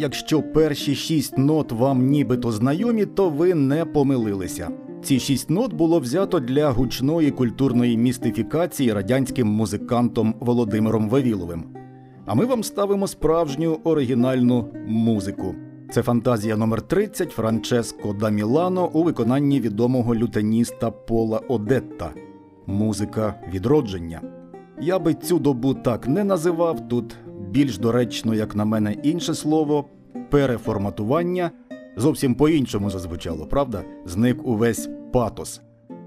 [0.00, 4.70] Якщо перші шість нот вам нібито знайомі, то ви не помилилися.
[5.02, 11.64] Ці шість нот було взято для гучної культурної містифікації радянським музикантом Володимиром Вавіловим.
[12.26, 15.54] А ми вам ставимо справжню оригінальну музику.
[15.90, 22.10] Це фантазія номер 30 Франческо да Мілано у виконанні відомого лютеніста Пола О'Детта.
[22.66, 24.20] Музика відродження.
[24.80, 26.88] Я би цю добу так не називав.
[26.88, 27.16] Тут
[27.50, 29.84] більш доречно, як на мене, інше слово
[30.30, 31.50] переформатування.
[31.96, 33.84] Зовсім по-іншому зазвучало, правда?
[34.04, 35.60] Зник увесь патос.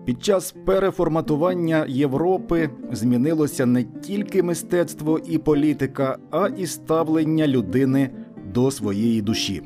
[0.05, 8.09] Під час переформатування Європи змінилося не тільки мистецтво і політика, а і ставлення людини
[8.53, 9.61] до своєї душі.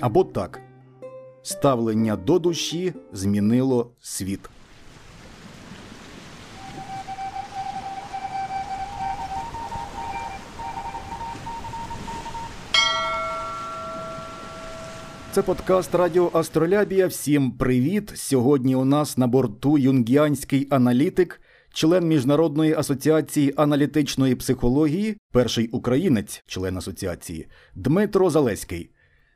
[0.00, 0.60] Або так,
[1.42, 4.40] ставлення до душі змінило світ.
[15.34, 17.06] Це подкаст Радіо Астролябія.
[17.06, 18.12] Всім привіт!
[18.14, 21.40] Сьогодні у нас на борту юнгіанський аналітик,
[21.72, 28.90] член Міжнародної асоціації аналітичної психології, перший українець, член асоціації Дмитро Залеський.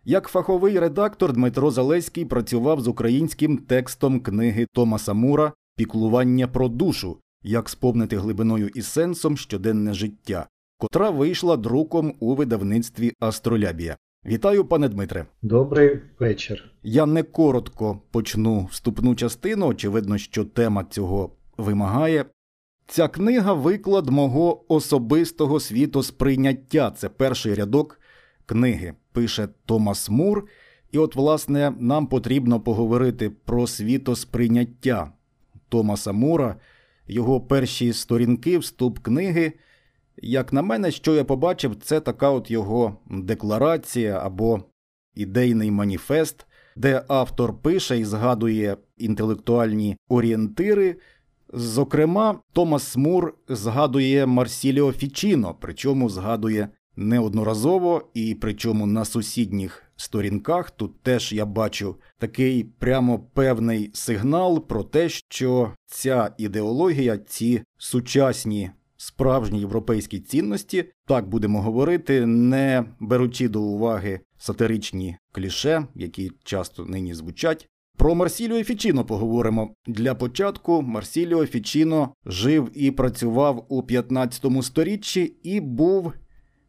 [0.04, 7.18] Як фаховий редактор Дмитро Залеський працював з українським текстом книги Томаса Мура Піклування про душу,
[7.42, 13.96] як сповнити глибиною і сенсом щоденне життя, котра вийшла друком у видавництві Астролябія.
[14.28, 15.26] Вітаю, пане Дмитре.
[15.42, 16.70] Добрий вечір.
[16.82, 19.66] Я не коротко почну вступну частину.
[19.66, 22.24] Очевидно, що тема цього вимагає.
[22.86, 26.90] Ця книга виклад мого особистого світосприйняття.
[26.90, 28.00] Це перший рядок
[28.46, 30.48] книги, пише Томас Мур.
[30.92, 35.12] І от, власне, нам потрібно поговорити про світосприйняття
[35.68, 36.56] Томаса Мура,
[37.08, 39.52] його перші сторінки, вступ книги.
[40.22, 44.62] Як на мене, що я побачив, це така от його декларація або
[45.14, 46.46] ідейний маніфест,
[46.76, 50.96] де автор пише і згадує інтелектуальні орієнтири.
[51.52, 61.02] Зокрема, Томас Мур згадує Марсіліо Фічіно, причому згадує неодноразово, і причому на сусідніх сторінках тут
[61.02, 69.60] теж я бачу такий прямо певний сигнал про те, що ця ідеологія, ці сучасні справжні
[69.60, 77.68] європейські цінності, так будемо говорити, не беручи до уваги сатиричні кліше, які часто нині звучать.
[77.96, 79.74] Про Марсіліо Фічіно поговоримо.
[79.86, 86.12] Для початку Марсіліо Фічіно жив і працював у 15 сторіччі і був,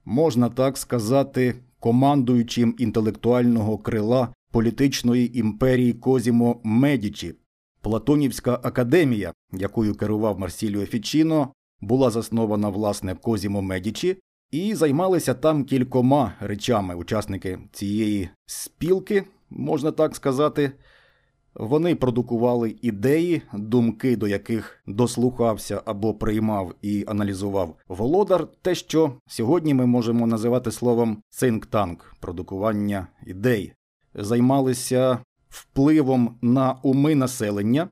[0.06, 7.34] можна так сказати, командуючим інтелектуального крила політичної імперії Козімо Медічі.
[7.82, 14.18] Платонівська академія, якою керував Марсіліо Фічіно, була заснована власне Козімо Медічі,
[14.52, 20.72] і займалися там кількома речами учасники цієї спілки, можна так сказати.
[21.58, 29.74] Вони продукували ідеї, думки, до яких дослухався або приймав і аналізував володар, те, що сьогодні
[29.74, 33.74] ми можемо називати словом think-tank– продукування ідей,
[34.16, 37.90] займалися впливом на уми населення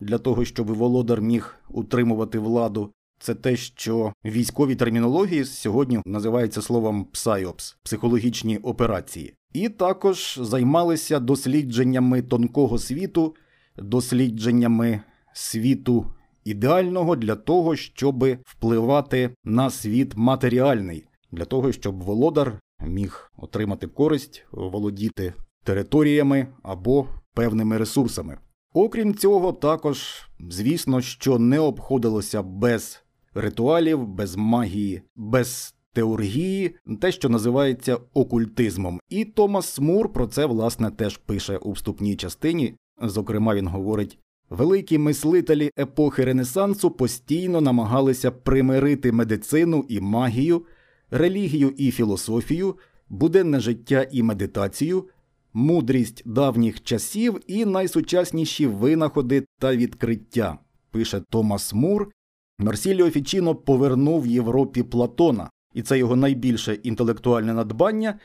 [0.00, 7.04] для того, щоб володар міг утримувати владу, це те, що військовій термінології сьогодні називається словом
[7.04, 13.34] псайопс психологічні операції, і також займалися дослідженнями тонкого світу,
[13.76, 15.00] дослідженнями
[15.32, 16.06] світу
[16.44, 24.46] ідеального для того, щоб впливати на світ матеріальний, для того, щоб володар міг отримати користь,
[24.52, 28.38] володіти територіями або певними ресурсами.
[28.74, 33.03] Окрім цього, також, звісно, що не обходилося без
[33.34, 39.00] ритуалів, без магії, без теоргії, те, що називається окультизмом.
[39.08, 42.74] І Томас Мур про це власне теж пише у вступній частині.
[43.02, 44.18] Зокрема, він говорить.
[44.50, 50.62] Великі мислителі епохи Ренесансу постійно намагалися примирити медицину і магію,
[51.10, 52.76] релігію і філософію,
[53.08, 55.08] буденне життя і медитацію,
[55.52, 60.58] мудрість давніх часів і найсучасніші винаходи та відкриття,
[60.90, 62.10] пише Томас Мур
[62.58, 68.18] Марсіліо Фічіно повернув Європі Платона, і це його найбільше інтелектуальне надбання.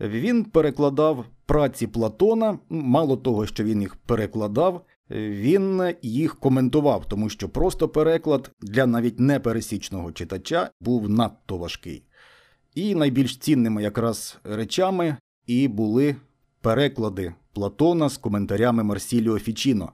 [0.00, 7.48] Він перекладав праці Платона, мало того, що він їх перекладав, він їх коментував, тому що
[7.48, 12.02] просто переклад для навіть непересічного читача був надто важкий.
[12.74, 15.16] І найбільш цінними якраз речами
[15.46, 16.16] і були
[16.60, 19.92] переклади Платона з коментарями Марсіліо Фічіно.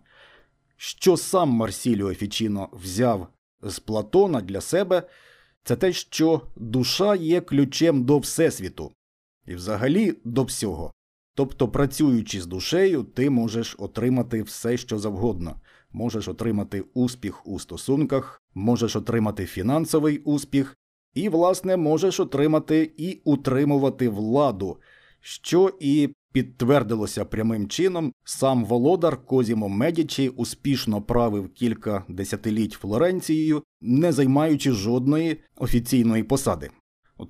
[0.77, 3.27] Що сам Марсіліо Фічіно взяв
[3.63, 5.03] з Платона для себе
[5.65, 8.93] це те, що душа є ключем до Всесвіту.
[9.47, 10.93] і взагалі до всього.
[11.35, 15.61] Тобто, працюючи з душею, ти можеш отримати все, що завгодно.
[15.93, 20.77] Можеш отримати успіх у стосунках, можеш отримати фінансовий успіх,
[21.15, 24.77] і, власне, можеш отримати і утримувати владу,
[25.21, 28.13] що і підтвердилося прямим чином.
[28.25, 36.71] Сам володар Козімо Медічі успішно правив кілька десятиліть Флоренцією, не займаючи жодної офіційної посади.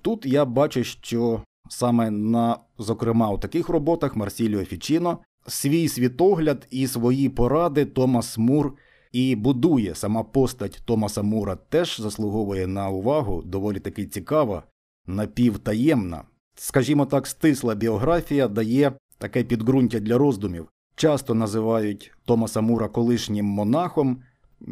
[0.03, 6.87] Тут я бачу, що саме на, зокрема, у таких роботах Марсіліо Фічіно свій світогляд і
[6.87, 8.77] свої поради Томас Мур
[9.13, 14.63] і будує сама постать Томаса Мура теж заслуговує на увагу, доволі таки цікава,
[15.07, 16.25] напівтаємна.
[16.55, 20.69] Скажімо так, стисла біографія дає таке підґрунтя для роздумів.
[20.95, 24.23] Часто називають Томаса Мура колишнім монахом.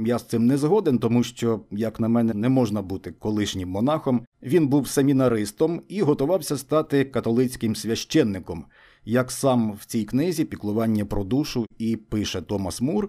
[0.07, 4.27] Я з цим не згоден, тому що, як на мене, не можна бути колишнім монахом.
[4.43, 8.65] Він був семінаристом і готувався стати католицьким священником.
[9.05, 13.09] Як сам в цій книзі піклування про душу і пише Томас Мур,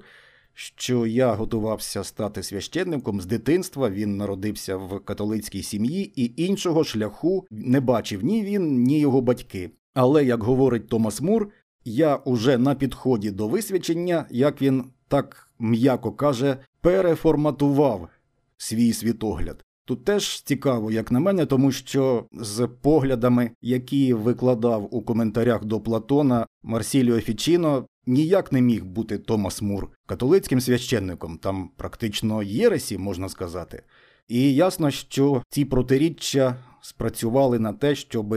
[0.61, 3.89] що я готувався стати священником з дитинства.
[3.89, 9.71] Він народився в католицькій сім'ї, і іншого шляху не бачив ні він, ні його батьки.
[9.94, 11.50] Але, як говорить Томас Мур,
[11.85, 18.09] я уже на підході до висвячення, як він так м'яко каже, переформатував
[18.57, 19.63] свій світогляд.
[19.85, 25.79] Тут теж цікаво, як на мене, тому що з поглядами, які викладав у коментарях до
[25.79, 33.29] Платона Марсіліо Фічіно, ніяк не міг бути Томас Мур католицьким священником, там практично єресі, можна
[33.29, 33.83] сказати.
[34.27, 38.35] І ясно, що ці протиріччя спрацювали на те, щоб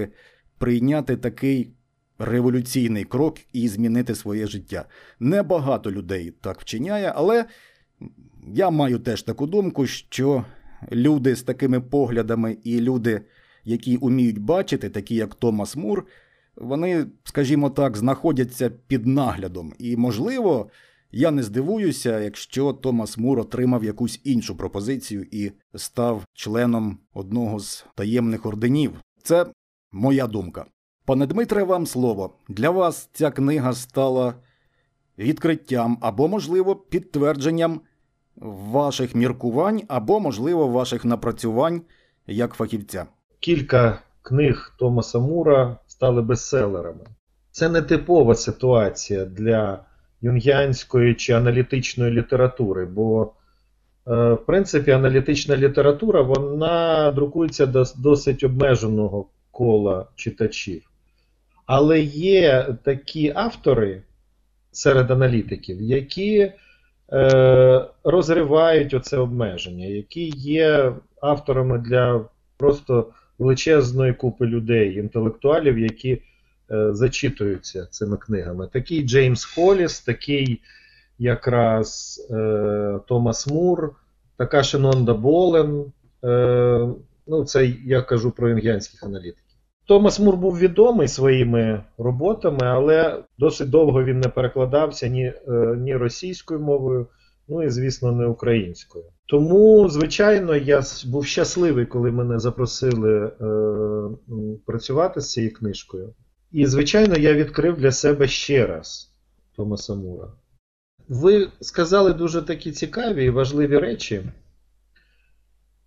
[0.58, 1.72] прийняти такий
[2.18, 4.84] революційний крок і змінити своє життя.
[5.20, 7.44] Небагато людей так вчиняє, але
[8.54, 10.44] я маю теж таку думку, що
[10.92, 13.20] люди з такими поглядами і люди,
[13.64, 16.06] які уміють бачити, такі як Томас Мур,
[16.56, 19.72] вони, скажімо так, знаходяться під наглядом.
[19.78, 20.70] І, можливо,
[21.12, 27.86] я не здивуюся, якщо Томас Мур отримав якусь іншу пропозицію і став членом одного з
[27.94, 28.92] таємних орденів.
[29.22, 29.46] Це
[29.92, 30.66] моя думка.
[31.04, 32.34] Пане Дмитре, вам слово.
[32.48, 34.34] Для вас ця книга стала
[35.18, 37.80] відкриттям або, можливо, підтвердженням
[38.36, 41.82] ваших міркувань, або, можливо, ваших напрацювань
[42.26, 43.06] як фахівця.
[43.40, 47.04] Кілька книг Томаса Мура стали бестселерами.
[47.50, 49.78] Це не типова ситуація для
[50.20, 59.26] юнгіанської чи аналітичної літератури, бо, е, в принципі, аналітична література вона друкується до досить обмеженого
[59.50, 60.90] кола читачів.
[61.66, 64.02] Але є такі автори
[64.72, 66.52] серед аналітиків, які
[67.12, 72.24] е, розривають оце обмеження, які є авторами для
[72.56, 73.12] просто
[73.42, 76.12] величезної купи людей, інтелектуалів, які
[76.70, 78.68] е, зачитуються цими книгами.
[78.72, 80.60] Такий Джеймс Холіс, такий
[81.18, 83.94] якраз е, Томас Мур,
[84.36, 85.92] така Шенонда Болен.
[86.24, 86.88] Е,
[87.26, 89.42] ну, Це я кажу про інгіанських аналітиків.
[89.86, 95.96] Томас Мур був відомий своїми роботами, але досить довго він не перекладався ні, е, ні
[95.96, 97.06] російською мовою,
[97.48, 99.04] ну і, звісно, не українською.
[99.32, 103.32] Тому, звичайно, я був щасливий, коли мене запросили е,
[104.66, 106.14] працювати з цією книжкою.
[106.50, 109.12] І, звичайно, я відкрив для себе ще раз
[109.56, 110.28] Томаса Мура.
[111.08, 114.22] Ви сказали дуже такі цікаві і важливі речі.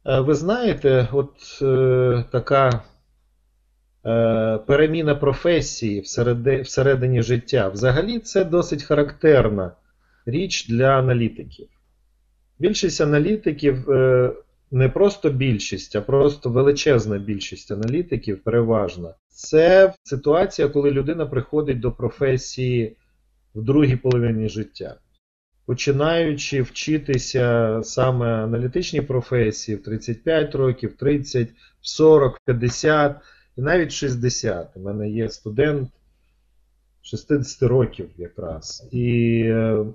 [0.05, 2.83] Е, ви знаєте, от е, така
[4.05, 9.71] е, переміна професії всередині, всередині життя взагалі це досить характерна
[10.25, 11.67] річ для аналітиків.
[12.59, 14.31] Більшість аналітиків, е,
[14.71, 19.13] не просто більшість, а просто величезна більшість аналітиків, переважна.
[19.27, 22.95] Це ситуація, коли людина приходить до професії
[23.55, 24.95] в другій половині життя.
[25.65, 31.49] Починаючи вчитися саме аналітичній професії в 35 років, 30,
[31.81, 33.15] 40, 50
[33.57, 34.77] і навіть 60.
[34.77, 35.89] У мене є студент
[37.01, 38.87] 60 років якраз.
[38.91, 39.85] І е,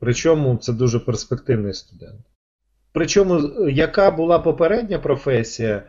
[0.00, 2.20] Причому це дуже перспективний студент.
[2.92, 5.82] Причому, яка була попередня професія,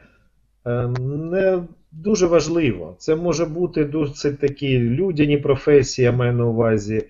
[0.66, 2.96] е, не дуже важливо.
[2.98, 7.06] Це може бути досить такі людяні професії, я маю на увазі,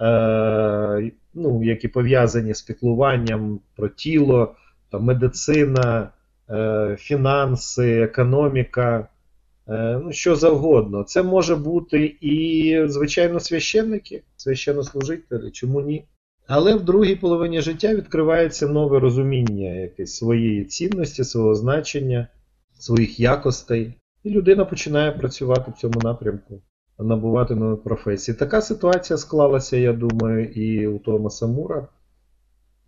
[0.00, 4.54] е, ну, які пов'язані з піклуванням про тіло,
[4.90, 6.08] там, медицина,
[6.50, 9.08] е, фінанси, економіка.
[9.68, 11.02] Ну, що завгодно.
[11.02, 16.04] Це може бути і, звичайно, священники, священнослужителі, чому ні?
[16.46, 22.28] Але в другій половині життя відкривається нове розуміння якесь своєї цінності, свого значення,
[22.78, 23.94] своїх якостей.
[24.24, 26.62] і людина починає працювати в цьому напрямку,
[26.98, 28.36] набувати нові професії.
[28.36, 31.88] Така ситуація склалася, я думаю, і у Томаса Мура.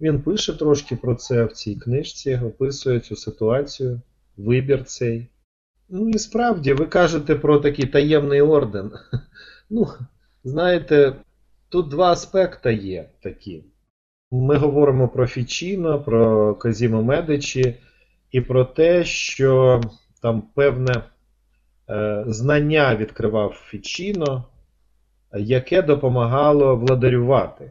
[0.01, 4.01] Він пише трошки про це в цій книжці, описує цю ситуацію,
[4.37, 5.29] вибір цей.
[5.89, 8.93] Ну і справді, ви кажете про такий таємний орден.
[9.71, 9.89] Ну,
[10.45, 11.17] знаєте,
[11.77, 13.65] тут два аспекти є такі.
[14.31, 17.75] Ми говоримо про Фічіно, про Казімо Медичі
[18.31, 19.81] і про те, що
[20.23, 21.03] там певне
[21.91, 24.45] е, знання відкривав Фічіно,
[25.39, 27.71] яке допомагало владарювати.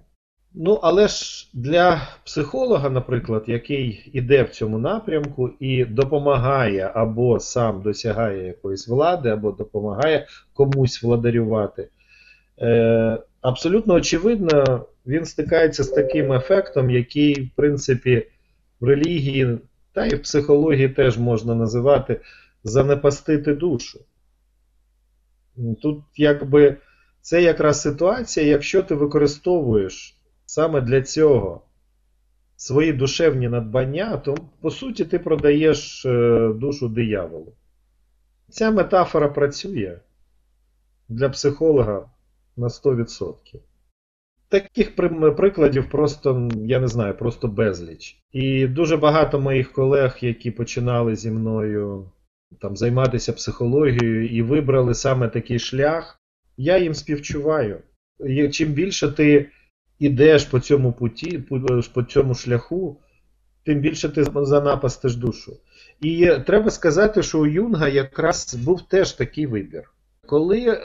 [0.54, 7.82] Ну, але ж для психолога, наприклад, який іде в цьому напрямку і допомагає або сам
[7.82, 11.88] досягає якоїсь влади, або допомагає комусь владарювати,
[12.62, 18.28] е, абсолютно очевидно, він стикається з таким ефектом, який, в принципі,
[18.80, 19.58] в релігії
[19.94, 22.22] та і в психології теж можна називати
[22.64, 24.00] занепастити душу.
[25.82, 26.78] Тут, якби,
[27.22, 31.62] це якраз ситуація, якщо ти використовуєш саме для цього
[32.56, 37.54] свої душевні надбання, то по суті ти продаєш е, душу дияволу.
[38.50, 40.00] Ця метафора працює
[41.10, 42.10] для психолога
[42.58, 43.36] на 100%.
[44.50, 44.96] Таких
[45.36, 48.18] прикладів просто, я не знаю, просто безліч.
[48.32, 52.12] І дуже багато моїх колег, які починали зі мною
[52.62, 56.20] там, займатися психологією і вибрали саме такий шлях,
[56.58, 57.82] я їм співчуваю.
[58.26, 59.50] І чим більше ти
[60.00, 61.44] ідеш по цьому путі,
[61.94, 63.02] по цьому шляху,
[63.66, 65.58] тим більше ти занапастиш душу.
[66.02, 69.92] І треба сказати, що у Юнга якраз був теж такий вибір.
[70.28, 70.78] Коли е,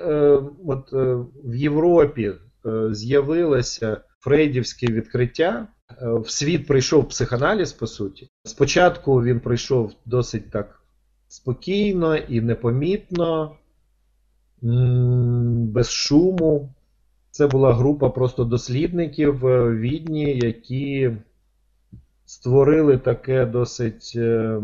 [0.66, 2.32] от, е, в Європі
[2.66, 8.28] е, з'явилося фрейдівське відкриття, е, в світ прийшов психоаналіз, по суті.
[8.44, 10.80] Спочатку він прийшов досить так
[11.28, 13.56] спокійно і непомітно,
[14.62, 16.74] без шуму.
[17.30, 21.10] Це була група просто дослідників в Відні, які
[22.30, 24.60] створили таке досить е,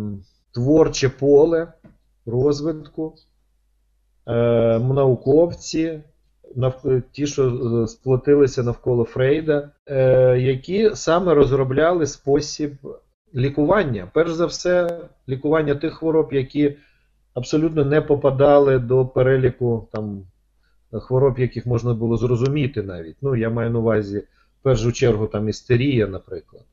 [0.52, 1.73] творче поле
[2.26, 3.14] розвитку,
[4.26, 6.00] е, науковці,
[7.12, 7.49] ті, що
[7.83, 9.71] е, сплотилися навколо Фрейда,
[10.37, 12.73] які саме розробляли спосіб
[13.35, 14.11] лікування.
[14.14, 16.76] Перш за все, лікування тих хвороб, які
[17.35, 20.26] абсолютно не попадали до переліку там
[20.92, 23.16] хвороб, яких можна було зрозуміти навіть.
[23.23, 24.18] Ну, я маю на увазі
[24.61, 26.64] в першу чергу там істерія, наприклад.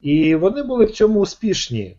[0.00, 1.96] І вони були в цьому успішні.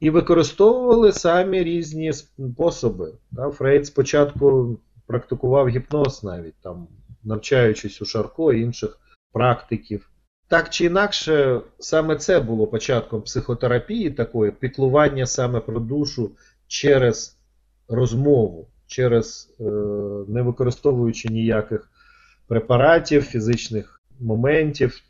[0.00, 3.12] І використовували самі різні способи.
[3.52, 6.88] Фрейд спочатку практикував гіпноз навіть, там,
[7.24, 8.98] навчаючись у Шарко і інших
[9.32, 10.10] практиків.
[10.48, 16.30] Так чи інакше, саме це було початком психотерапії, такої піклування саме про душу
[16.66, 17.38] через
[17.88, 19.64] розмову через е,
[20.28, 21.90] не використовуючи ніяких
[22.46, 25.00] препаратів, фізичних моментів,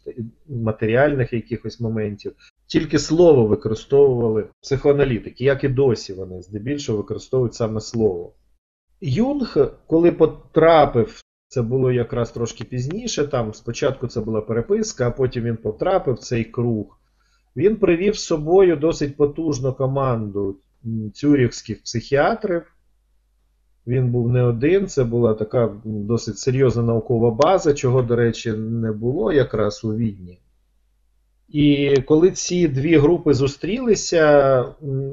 [0.49, 2.33] матеріальних якихось моментів.
[2.71, 8.33] Тільки слово використовували психоаналітики, як і досі вони здебільшого використовують саме слово.
[9.01, 15.45] Юнг, коли потрапив, це було якраз трошки пізніше, там спочатку це була переписка, а потім
[15.45, 16.99] він потрапив в цей круг.
[17.57, 20.57] Він привів з собою досить потужну команду
[21.15, 22.63] цюрівських психіатрів,
[23.87, 28.93] він був не один, це була така досить серйозна наукова база, чого, до речі, не
[28.93, 30.39] було якраз у Відні.
[31.53, 34.65] І коли ці дві групи зустрілися,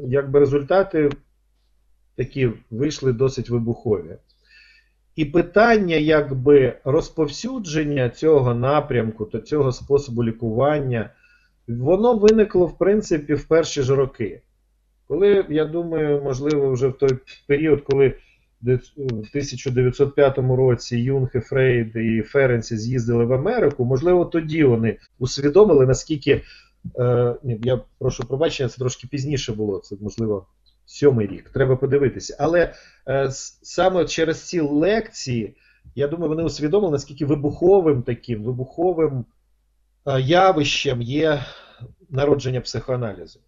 [0.07, 1.09] якби результати
[2.15, 4.17] такі вийшли досить вибухові.
[5.15, 11.09] І питання якби розповсюдження цього напрямку та цього способу лікування,
[11.67, 14.41] воно виникло, в принципі, в перші ж роки.
[15.07, 17.17] Коли, я думаю, можливо, вже в той
[17.47, 18.13] період, коли
[18.61, 26.41] 1905 році Юнг, і Фрейд і Ференсі з'їздили в Америку, можливо, тоді вони усвідомили, наскільки.
[26.99, 30.47] Е, Я прошу пробачення, це трошки пізніше було, це можливо
[30.85, 31.49] сьомий рік.
[31.49, 32.37] Треба подивитися.
[32.39, 32.73] Але
[33.07, 33.29] е,
[33.61, 35.55] саме через ці лекції,
[35.95, 39.25] я думаю, вони усвідомили, наскільки вибуховим таким вибуховим
[40.05, 41.45] е, явищем є
[42.09, 43.39] народження психоаналізу.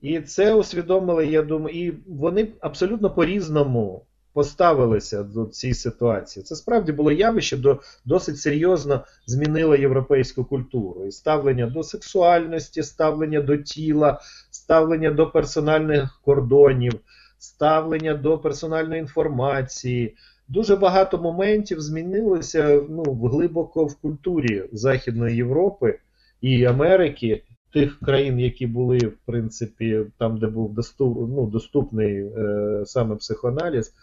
[0.00, 6.42] І це усвідомили, я думаю, і вони абсолютно по-різному поставилися до цієї ситуації.
[6.42, 11.06] Це справді було явище, до досить серйозно змінило європейську культуру.
[11.06, 14.20] І ставлення до сексуальності, ставлення до тіла,
[14.50, 16.92] ставлення до персональних кордонів,
[17.38, 20.16] ставлення до персональної інформації.
[20.48, 25.98] Дуже багато моментів змінилося ну, глибоко в культурі Західної Європи
[26.40, 27.42] і Америки.
[27.72, 33.94] тих країн, які були, в принципі, там, де був доступ, ну, доступний е, саме психоаналіз,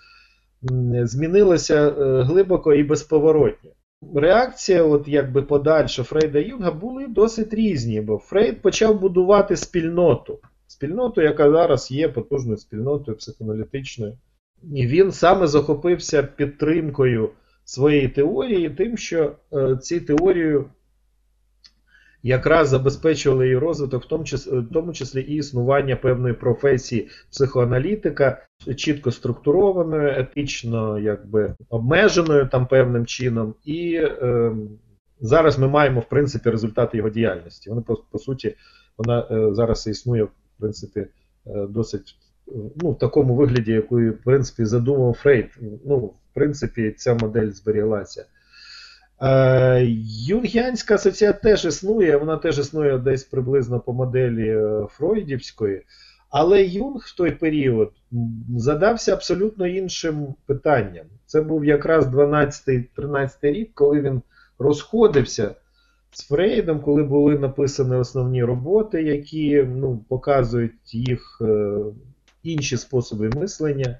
[1.03, 3.69] змінилося е, глибоко і безповоротно.
[4.15, 10.39] Реакція, от якби подальша Фрейда Юнга, були досить різні, бо Фрейд почав будувати спільноту.
[10.67, 14.17] Спільноту, яка зараз є потужною спільнотою психоаналітичною.
[14.73, 17.29] І він саме захопився підтримкою
[17.63, 20.65] своєї теорії, тим, що е, ці теорію
[22.23, 28.45] якраз забезпечували її розвиток, в тому числі, в тому числі і існування певної професії психоаналітика,
[28.75, 33.55] чітко структурованою, етично якби обмеженою там певним чином.
[33.65, 34.51] І е,
[35.19, 37.69] зараз ми маємо в принципі результати його діяльності.
[37.69, 38.55] Вони по, по суті,
[38.97, 41.07] вона е, зараз існує в принципі е,
[41.69, 42.15] досить
[42.75, 45.45] ну, в такому вигляді, якою в принципі задумав Фрейд.
[45.85, 48.25] Ну, в принципі, ця модель зберіглася.
[49.21, 49.85] Е,
[50.27, 55.81] Юнгіанська асоціація теж існує, вона теж існує десь приблизно по моделі е, Фройдівської.
[56.29, 57.91] Але Юнг в той період
[58.57, 61.05] задався абсолютно іншим питанням.
[61.25, 64.21] Це був якраз 12-13 рік, коли він
[64.59, 65.55] розходився
[66.11, 71.77] з Фрейдом, коли були написані основні роботи, які ну, показують їх е,
[72.43, 73.97] інші способи мислення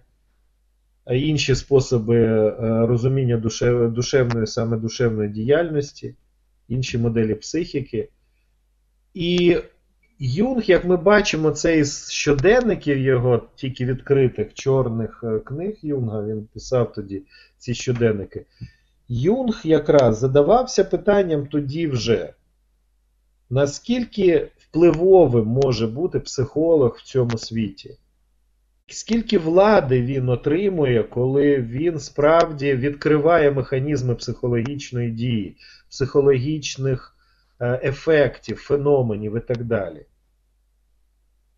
[1.14, 2.56] інші способи е,
[2.88, 6.16] розуміння душев, душевної, саме душевної діяльності,
[6.68, 8.10] інші моделі психіки.
[9.14, 9.58] І
[10.20, 16.48] Юнг, як ми бачимо, це із щоденників його, тільки відкритих чорних е, книг Юнга, він
[16.54, 17.24] писав тоді
[17.58, 18.46] ці щоденники.
[19.08, 22.34] Юнг якраз задавався питанням тоді вже,
[23.50, 27.98] наскільки впливовим може бути психолог в цьому світі.
[28.92, 35.58] Скільки влади він отримує, коли він справді відкриває механізми психологічної дії,
[35.90, 37.16] психологічних
[37.60, 40.06] е, ефектів, феноменів і так далі.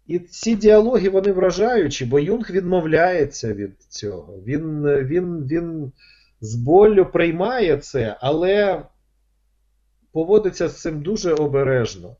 [0.07, 4.39] І ці діалоги вони вражаючі, бо Юнг відмовляється від цього.
[4.45, 5.91] Він, він, Він
[6.41, 8.83] з болю приймає це, але
[10.11, 12.15] поводиться з цим дуже обережно.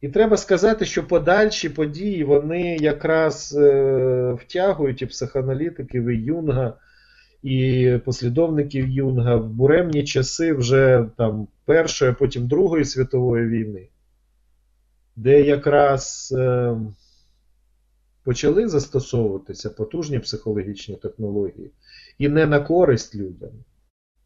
[0.00, 6.74] І треба сказати, що подальші події вони якраз е, втягують і психоаналітиків, і Юнга,
[7.42, 13.88] і послідовників Юнга в буремні часи вже там Першої, а потім Другої світової війни,
[15.16, 16.76] де якраз е,
[18.24, 21.70] почали застосовуватися потужні психологічні технології
[22.18, 23.50] і не на користь людям.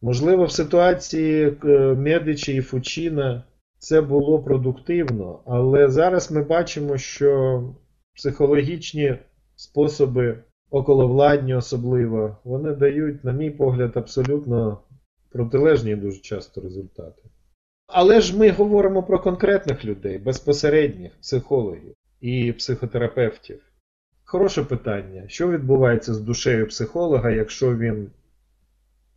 [0.02, 3.44] Можливо, в ситуації е, Медичі і Фучіна
[3.82, 7.62] це було продуктивно, але зараз ми бачимо, що
[8.14, 9.16] психологічні
[9.56, 10.38] способи,
[10.70, 14.78] околовладні особливо, вони дають, на мій погляд, абсолютно
[15.32, 17.22] протилежні дуже часто результати.
[17.86, 23.62] Але ж ми говоримо про конкретних людей, безпосередніх психологів і психотерапевтів.
[24.24, 25.24] Хороше питання.
[25.28, 28.10] Що відбувається з душею психолога, якщо він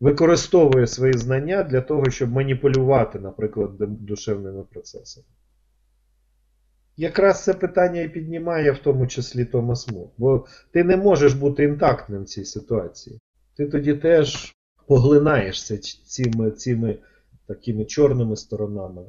[0.00, 5.26] використовує свої знання для того, щоб маніпулювати, наприклад, душевними процесами.
[6.96, 10.08] Якраз це питання і піднімає в тому числі Томас Мур.
[10.18, 13.20] Бо ти не можеш бути інтактним в цій ситуації.
[13.56, 14.56] Ти тоді теж
[14.86, 16.98] поглинаєшся цими, цими
[17.46, 19.02] такими чорними сторонами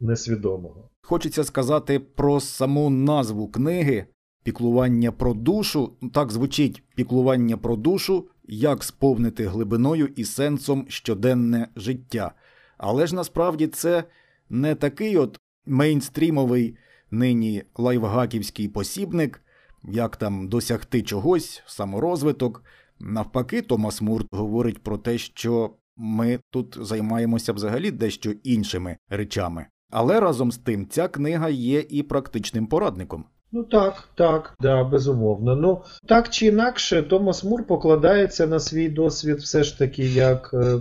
[0.00, 0.88] несвідомого.
[1.02, 4.06] Хочеться сказати про саму назву книги
[4.42, 5.92] Піклування про душу.
[6.14, 12.32] Так звучить піклування про душу як сповнити глибиною і сенсом щоденне життя.
[12.78, 14.04] Але ж насправді це
[14.48, 16.76] не такий от мейнстрімовий
[17.10, 19.42] нині лайвгаківський посібник,
[19.84, 22.64] як там досягти чогось, саморозвиток.
[22.98, 29.66] Навпаки, Томас Мурт говорить про те, що ми тут займаємося взагалі дещо іншими речами.
[29.90, 33.24] Але разом з тим ця книга є і практичним порадником.
[33.52, 35.56] Ну так, так, да, безумовно.
[35.56, 40.80] Ну, так чи інакше, Томас Мур покладається на свій досвід все ж таки як е,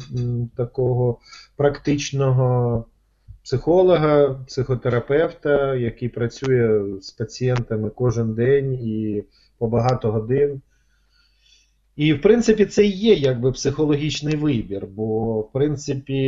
[0.57, 1.19] такого
[1.55, 2.85] практичного
[3.43, 9.23] психолога, психотерапевта, який працює з пацієнтами кожен день і
[9.57, 10.61] по багато годин.
[11.95, 14.87] І, в принципі, це і є якби психологічний вибір.
[14.87, 16.23] Бо, в принципі,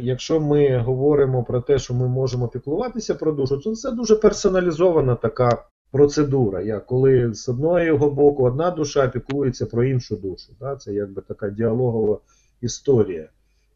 [0.00, 5.14] якщо ми говоримо про те, що ми можемо піклуватися про душу, то це дуже персоналізована
[5.14, 5.64] така
[5.94, 10.52] процедура, як коли з одного боку одна душа піклується про іншу душу.
[10.60, 10.76] Да?
[10.76, 12.18] Це якби така діалогова
[12.60, 13.28] історія.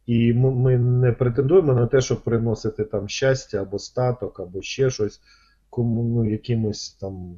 [0.07, 5.21] І ми не претендуємо на те, щоб приносити там щастя або статок, або ще щось
[5.71, 7.37] кому, ну, якимось там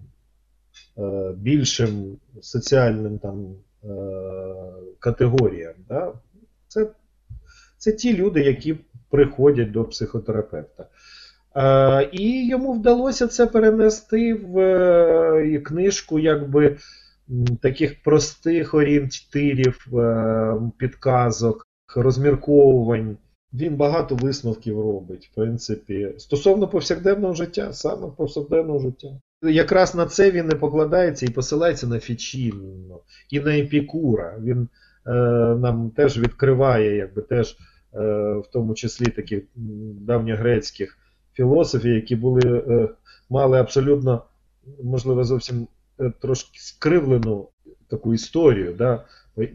[0.99, 3.89] е, більшим соціальним там е,
[4.99, 5.75] категоріям.
[5.89, 6.13] Да?
[6.69, 6.87] Це,
[7.79, 8.79] Це ті люди, які
[9.11, 10.87] приходять до психотерапевта.
[11.57, 16.77] Е, і йому вдалося це перенести в е, книжку якби
[17.63, 23.17] таких простих орієнтирів, е, підказок, розмірковувань.
[23.53, 29.09] Він багато висновків робить, в принципі, стосовно повсякденного життя, саме повсякденного життя.
[29.43, 34.39] Якраз на це він не покладається і посилається на Фічінно, і на Епікура.
[34.41, 34.69] Він
[35.07, 35.11] е,
[35.55, 37.57] нам теж відкриває, якби теж,
[37.95, 37.99] е,
[38.35, 39.43] в тому числі таких
[40.01, 40.99] давньогрецьких
[41.41, 42.89] філософів, які були, е,
[43.31, 44.23] мали абсолютно,
[44.83, 45.67] можливо, зовсім
[46.01, 47.49] е, трошки скривлену
[47.89, 48.75] таку історію.
[48.79, 49.05] Да?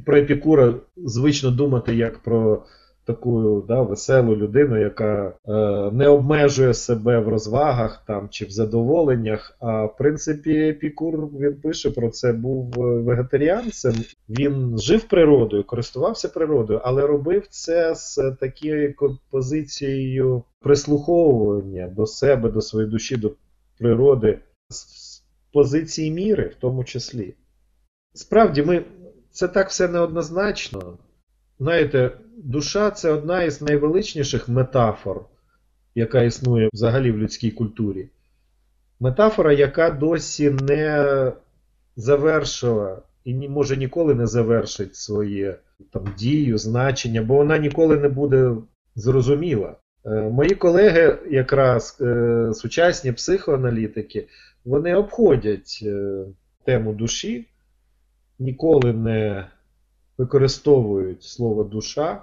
[0.05, 2.63] Про Епікура звично думати як про
[3.05, 5.51] таку да, веселу людину, яка е,
[5.91, 9.57] не обмежує себе в розвагах там чи в задоволеннях.
[9.59, 13.93] А в принципі, Епікур він пише про це, був вегетаріанцем.
[14.29, 18.95] Він жив природою, користувався природою, але робив це з такою
[19.31, 23.31] позицією прислуховування до себе, до своєї душі, до
[23.79, 24.39] природи,
[24.69, 25.21] з
[25.53, 27.33] позиції міри, в тому числі.
[28.13, 28.83] Справді, ми
[29.31, 30.97] це так все неоднозначно.
[31.59, 35.25] Знаєте, душа це одна із найвеличніших метафор,
[35.95, 38.09] яка існує взагалі в людській культурі.
[38.99, 41.31] Метафора, яка досі не
[41.95, 45.55] завершила і може ніколи не завершить своє
[45.91, 48.55] там, дію, значення, бо вона ніколи не буде
[48.95, 49.75] зрозуміла.
[50.05, 54.27] Е, мої колеги, якраз е, сучасні психоаналітики,
[54.65, 56.25] вони обходять е,
[56.65, 57.47] тему душі,
[58.39, 59.47] ніколи не
[60.17, 62.21] використовують слово душа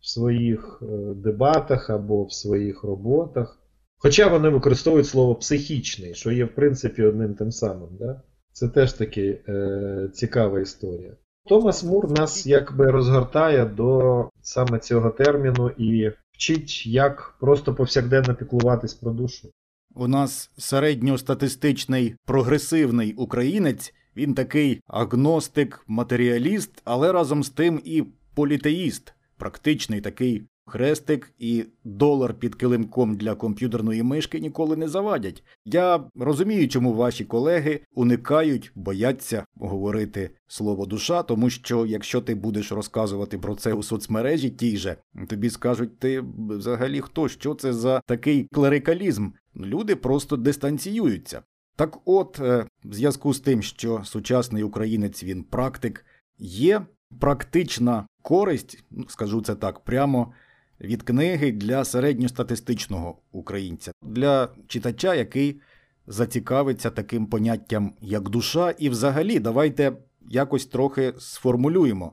[0.00, 3.58] в своїх е, дебатах або в своїх роботах.
[3.98, 7.88] Хоча вони використовують слово психічний, що є, в принципі, одним тим самим.
[8.00, 8.22] Да?
[8.52, 11.16] Це теж таки е, цікава історія.
[11.46, 18.94] Томас Мур нас якби розгортає до саме цього терміну і вчить, як просто повсякденно піклуватись
[18.94, 19.48] про душу.
[19.94, 29.14] У нас середньостатистичний прогресивний українець він такий агностик, матеріаліст, але разом з тим і політеїст,
[29.36, 35.44] практичний такий хрестик і долар під килимком для комп'ютерної мишки ніколи не завадять.
[35.64, 42.72] Я розумію, чому ваші колеги уникають, бояться говорити слово душа, тому що якщо ти будеш
[42.72, 44.96] розказувати про це у соцмережі, тій же
[45.28, 47.28] тобі скажуть, ти взагалі хто?
[47.28, 49.30] Що це за такий клерикалізм?
[49.56, 51.42] Люди просто дистанціюються.
[51.76, 56.06] Так от, е, в зв'язку з тим, що сучасний українець він практик,
[56.38, 56.86] є
[57.20, 60.32] практична користь, ну, скажу це так, прямо
[60.80, 65.60] від книги для середньостатистичного українця, для читача, який
[66.06, 72.12] зацікавиться таким поняттям, як душа, і взагалі давайте якось трохи сформулюємо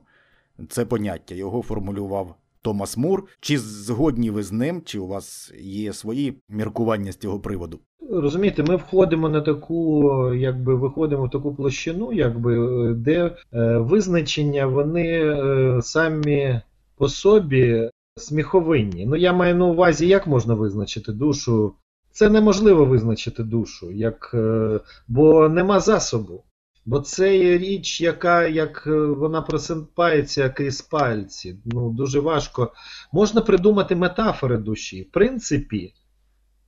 [0.68, 1.34] це поняття.
[1.34, 3.28] Його формулював Томас Мур.
[3.40, 7.80] Чи згодні ви з ним, чи у вас є свої міркування з цього приводу?
[8.12, 15.08] Розумієте, ми входимо на таку, якби виходимо в таку площину, якби, де е, визначення вони
[15.08, 16.60] е, самі
[16.96, 19.06] по собі сміховинні.
[19.06, 21.74] Ну, я маю на увазі, як можна визначити душу.
[22.12, 26.44] Це неможливо визначити душу, як, е, бо нема засобу.
[26.86, 31.56] Бо це є річ, яка як е, вона просипається крізь пальці.
[31.64, 32.72] Ну, Дуже важко.
[33.12, 35.02] Можна придумати метафори душі.
[35.02, 35.94] В принципі,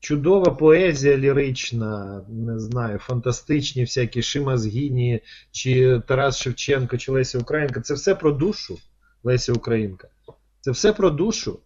[0.03, 7.81] чудова поезія лірична, не знаю, фантастичні всякі Шима Згіні, чи Тарас Шевченко, чи Леся Українка.
[7.81, 8.79] Це все про душу,
[9.25, 10.09] Леся Українка.
[10.61, 11.59] Це все про душу.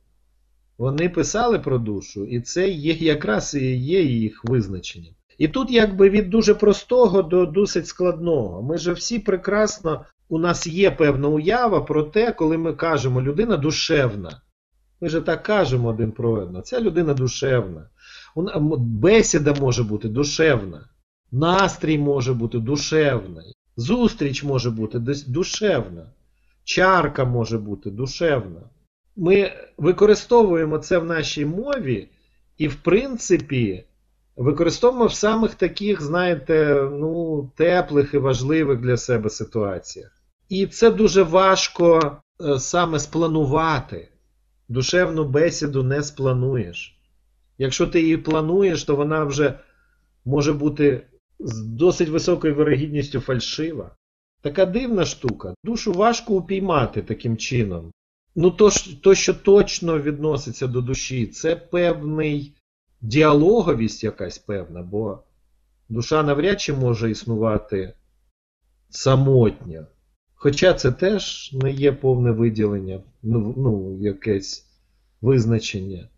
[0.78, 5.14] Вони писали про душу, і це є якраз і є їх визначенням.
[5.38, 8.62] І тут якби від дуже простого до досить складного.
[8.62, 13.56] Ми же всі прекрасно, у нас є певна уява про те, коли ми кажемо, людина
[13.56, 14.40] душевна.
[15.00, 16.62] Ми же так кажемо один про одного.
[16.62, 17.88] Ця людина душевна.
[18.78, 20.88] Бесіда може бути душевна.
[21.32, 23.54] Настрій може бути душевний.
[23.76, 26.06] Зустріч може бути душевна.
[26.64, 28.60] Чарка може бути душевна.
[29.16, 32.08] Ми використовуємо це в нашій мові,
[32.58, 33.84] і, в принципі,
[34.36, 40.10] використовуємо в самих таких, знаєте, ну, теплих і важливих для себе ситуаціях.
[40.48, 44.08] І це дуже важко е, саме спланувати.
[44.68, 46.95] Душевну бесіду не сплануєш.
[47.58, 49.58] Якщо ти її плануєш, то вона вже
[50.24, 51.06] може бути
[51.38, 53.96] з досить високою вирогідністю фальшива.
[54.42, 55.54] Така дивна штука.
[55.64, 57.92] Душу важко упіймати таким чином.
[58.36, 58.70] Ну, то,
[59.02, 62.54] то, що точно відноситься до душі, це певний
[63.00, 65.22] діалоговість якась певна, бо
[65.88, 67.94] душа навряд чи може існувати
[68.90, 69.86] самотня.
[70.34, 74.66] Хоча це теж не є повне виділення, ну, ну якесь
[75.20, 76.08] визначення.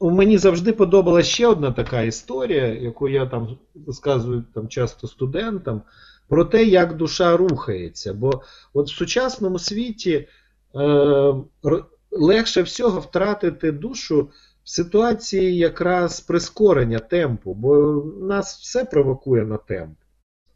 [0.00, 5.82] Мені завжди подобалася ще одна така історія, яку я там розказую там, часто студентам,
[6.28, 8.14] про те, як душа рухається.
[8.14, 8.42] Бо
[8.74, 10.28] от в сучасному світі
[10.74, 11.34] е,
[12.10, 14.30] легше всього втратити душу
[14.64, 19.98] в ситуації якраз прискорення темпу, бо нас все провокує на темп.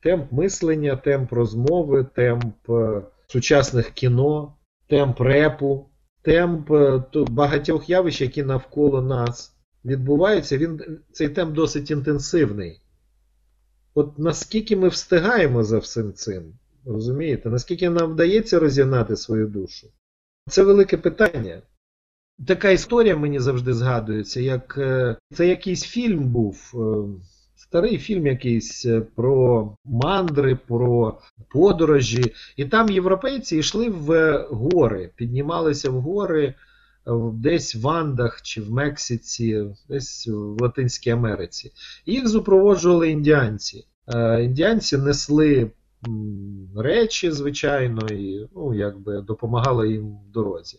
[0.03, 4.55] Темп мислення, темп розмови, темп е, сучасних кіно,
[4.89, 5.89] темп репу,
[6.23, 9.53] темп е, багатьох явищ, які навколо нас
[9.85, 10.59] відбуваються.
[10.59, 12.81] Він, Цей темп досить інтенсивний.
[13.95, 17.51] От наскільки ми встигаємо за всім цим, розумієте?
[17.51, 19.87] Наскільки нам вдається розігнати свою душу?
[20.51, 21.63] Це велике питання.
[22.47, 26.79] Така історія мені завжди згадується, як е, це якийсь фільм був, е,
[27.63, 31.19] старий фільм якийсь е, про мандри, про
[31.51, 32.33] подорожі.
[32.57, 36.55] І там європейці йшли в гори, піднімалися в гори
[37.33, 41.73] десь в Андах чи в Мексиці, десь в Латинській Америці.
[42.07, 43.85] їх супроводжували індіанці.
[44.41, 45.71] Індіанці несли
[46.77, 50.79] речі, звичайно, і ну, якби допомагали їм в дорозі.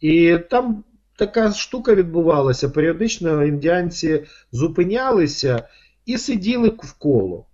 [0.00, 0.84] І там
[1.16, 2.68] така штука відбувалася.
[2.68, 5.68] Періодично індіанці зупинялися
[6.06, 7.46] і сиділи в коло,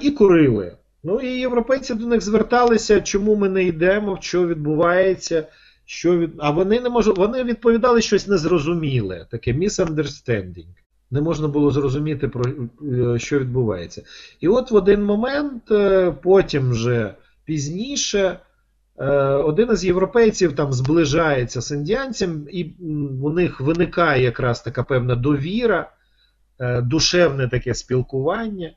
[0.00, 0.76] і курили.
[1.04, 5.46] Ну і європейці до них зверталися, чому ми не йдемо, що відбувається.
[5.86, 6.30] Що від...
[6.38, 7.08] А вони не мож...
[7.08, 10.66] вони відповідали щось незрозуміле, таке misunderstanding.
[11.10, 14.02] Не можна було зрозуміти, про е, що відбувається.
[14.40, 18.38] І от в один момент, е, потім вже пізніше,
[18.98, 22.64] е, один із європейців там зближається з індіанцем, і
[23.22, 25.90] у них виникає якраз така певна довіра,
[26.60, 28.74] душевне таке спілкування.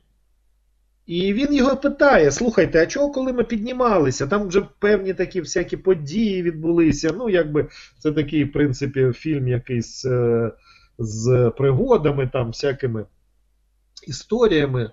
[1.08, 4.26] І він його питає: слухайте, а чого, коли ми піднімалися?
[4.26, 7.14] Там вже певні такі всякі події відбулися.
[7.18, 10.50] Ну, якби це такий, в принципі, фільм якийсь е,
[10.98, 13.06] з пригодами, там, всякими
[14.06, 14.90] історіями.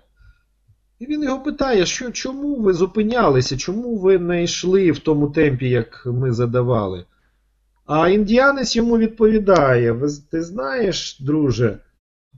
[0.98, 5.68] І він його питає, що, чому ви зупинялися, чому ви не йшли в тому темпі,
[5.68, 7.04] як ми задавали?
[7.86, 9.96] А індіанець йому відповідає:
[10.30, 11.78] Ти знаєш, друже,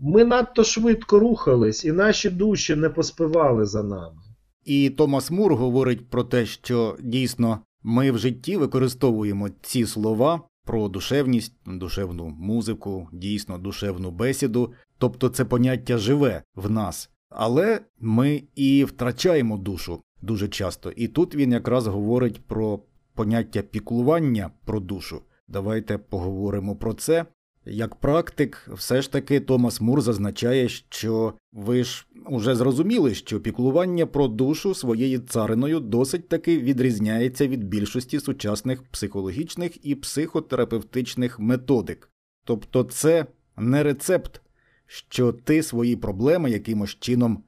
[0.00, 4.16] ми надто швидко рухались, і наші душі не поспивали за нами.
[4.64, 10.88] І Томас Мур говорить про те, що дійсно ми в житті використовуємо ці слова про
[10.88, 18.84] душевність, душевну музику, дійсно душевну бесіду, тобто це поняття живе в нас, але ми і
[18.84, 20.90] втрачаємо душу дуже часто.
[20.90, 22.80] І тут він якраз говорить про
[23.14, 25.22] поняття піклування про душу.
[25.48, 27.26] Давайте поговоримо про це.
[27.70, 34.06] Як практик, все ж таки Томас Мур зазначає, що ви ж уже зрозуміли, що піклування
[34.06, 42.10] про душу своєю цариною досить таки відрізняється від більшості сучасних психологічних і психотерапевтичних методик.
[42.44, 43.26] Тобто це
[43.56, 44.40] не рецепт,
[44.86, 47.44] що ти свої проблеми якимось чином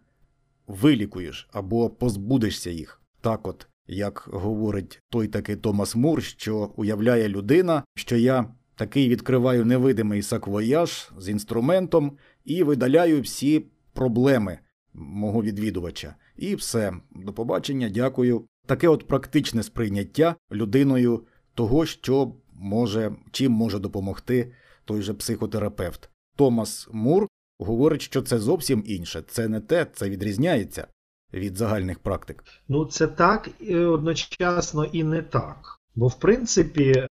[0.66, 3.02] вилікуєш або позбудешся їх.
[3.20, 9.64] Так от, як говорить той таки Томас Мур, що уявляє людина, що я такий відкриваю
[9.64, 14.58] невидимий саквояж з інструментом і видаляю всі проблеми
[14.94, 16.14] мого відвідувача.
[16.36, 16.92] І все.
[17.10, 18.44] До побачення, дякую.
[18.66, 24.52] Таке от практичне сприйняття людиною того, що може, чим може допомогти
[24.84, 26.10] той же психотерапевт.
[26.36, 30.86] Томас Мур говорить, що це зовсім інше, це не те, це відрізняється
[31.32, 32.44] від загальних практик.
[32.68, 35.79] Ну, це так одночасно і не так.
[35.94, 37.06] Бо, в принципі,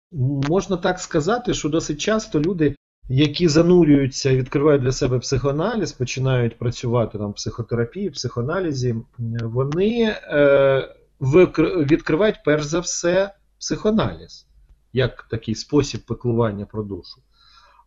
[0.49, 2.75] можна так сказати, що досить часто люди,
[3.09, 8.95] які занурюються, і відкривають для себе психоаналіз, починають працювати там в психотерапії, психоаналізі,
[9.43, 14.47] вони е, відкривають перш за все психоаналіз,
[14.93, 17.21] як такий спосіб піклування про душу.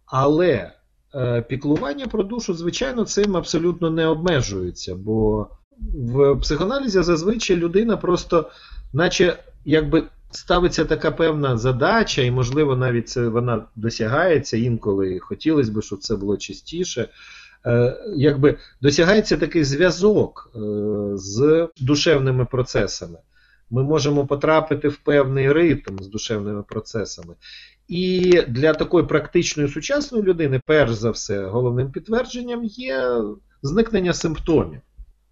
[0.06, 0.72] Але
[1.14, 5.48] е, піклування про душу, звичайно, цим абсолютно не обмежується, бо
[5.94, 8.50] в психоаналізі зазвичай людина просто,
[8.92, 15.18] наче якби ставиться така певна задача, і, можливо, навіть це вона досягається інколи.
[15.18, 17.08] Хотілося б, щоб це було частіше.
[17.66, 20.58] Е, якби досягається такий зв'язок е,
[21.14, 23.18] з душевними процесами.
[23.70, 27.34] Ми можемо потрапити в певний ритм з душевними процесами.
[27.88, 33.22] І для такої практичної сучасної людини, перш за все, головним підтвердженням є
[33.62, 34.80] зникнення симптомів,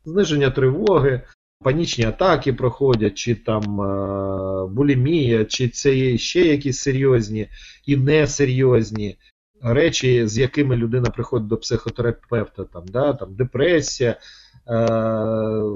[0.05, 1.23] зниження тривоги,
[1.65, 7.49] панічні атаки проходять, чи там е, булімія, чи це є ще якісь серйозні
[7.87, 9.17] і несерйозні
[9.63, 14.19] речі, з якими людина приходить до психотерапевта, там, да, там депресія, е,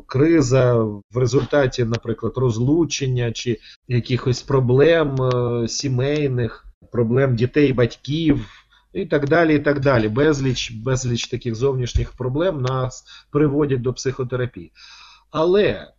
[0.06, 8.46] криза в результаті, наприклад, розлучення чи якихось проблем е, сімейних, проблем дітей, батьків.
[8.92, 9.56] і так далі.
[9.56, 10.08] і так далі.
[10.08, 14.72] Безліч, безліч таких зовнішніх проблем нас приводять до психотерапії.
[15.32, 15.92] Але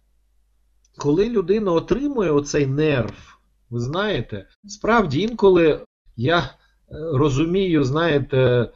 [0.98, 3.38] коли людина отримує оцей нерв,
[3.70, 6.50] ви знаєте, справді інколи я е,
[6.92, 8.70] розумію, знаєте, е,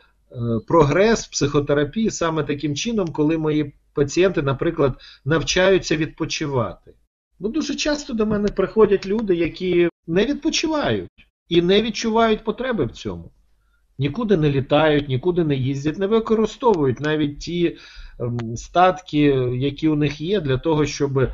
[0.68, 4.94] прогрес психотерапії саме таким чином, коли мої пацієнти, наприклад,
[5.26, 6.94] навчаються відпочивати.
[7.40, 11.10] Бо дуже часто до мене приходять люди, які не відпочивають
[11.50, 13.32] і не відчувають потреби в цьому.
[14.00, 17.78] Нікуди не літають, нікуди не їздять, не використовують навіть ті
[18.20, 19.20] ем, статки,
[19.56, 21.30] які у них є, для того, щоб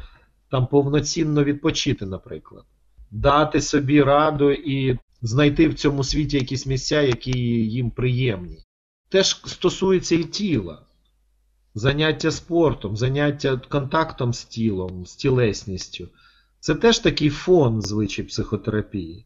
[0.51, 2.63] там повноцінно відпочити, наприклад,
[3.11, 8.57] дати собі раду і знайти в цьому світі якісь місця, які їм приємні.
[9.09, 10.81] Теж стосується і тіла.
[11.75, 16.07] Заняття спортом, заняття контактом з тілом, з тілесністю.
[16.59, 19.25] Це теж такий фон звичай психотерапії.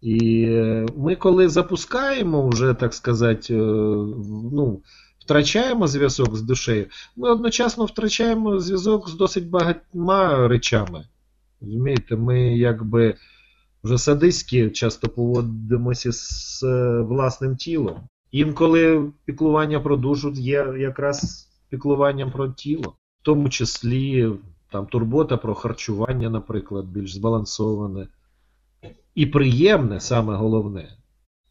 [0.00, 0.46] І
[0.96, 3.58] ми, коли запускаємо, вже, так сказати, е,
[4.52, 4.82] ну,
[5.18, 11.04] втрачаємо зв'язок з душею, ми одночасно втрачаємо зв'язок з досить багатьма речами.
[11.60, 13.14] Розумієте, ми якби
[13.84, 17.96] вже садистськи часто поводимося з е, власним тілом.
[18.30, 24.32] Інколи піклування про душу є якраз піклуванням про тіло, в тому числі
[24.72, 28.08] там турбота про харчування, наприклад, більш збалансоване.
[29.14, 30.88] І приємне саме головне.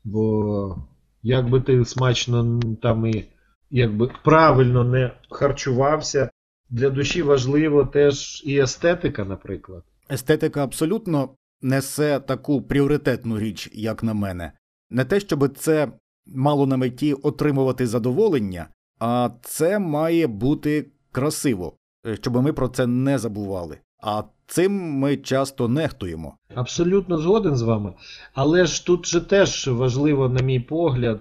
[0.03, 0.77] Бо
[1.23, 3.25] якби ти смачно там і
[3.69, 6.29] якби правильно не харчувався,
[6.69, 9.83] для душі важливо теж і естетика, наприклад.
[10.11, 11.29] Естетика абсолютно
[11.61, 14.51] несе таку пріоритетну річ, як на мене.
[14.89, 15.91] Не те, щоб це
[16.25, 18.67] мало на меті отримувати задоволення,
[18.99, 21.77] а це має бути красиво,
[22.13, 23.77] щоб ми про це не забували.
[24.03, 26.37] А цим ми часто нехтуємо.
[26.55, 27.93] Абсолютно згоден з вами.
[28.33, 31.19] Але ж тут же теж важливо, на мій погляд,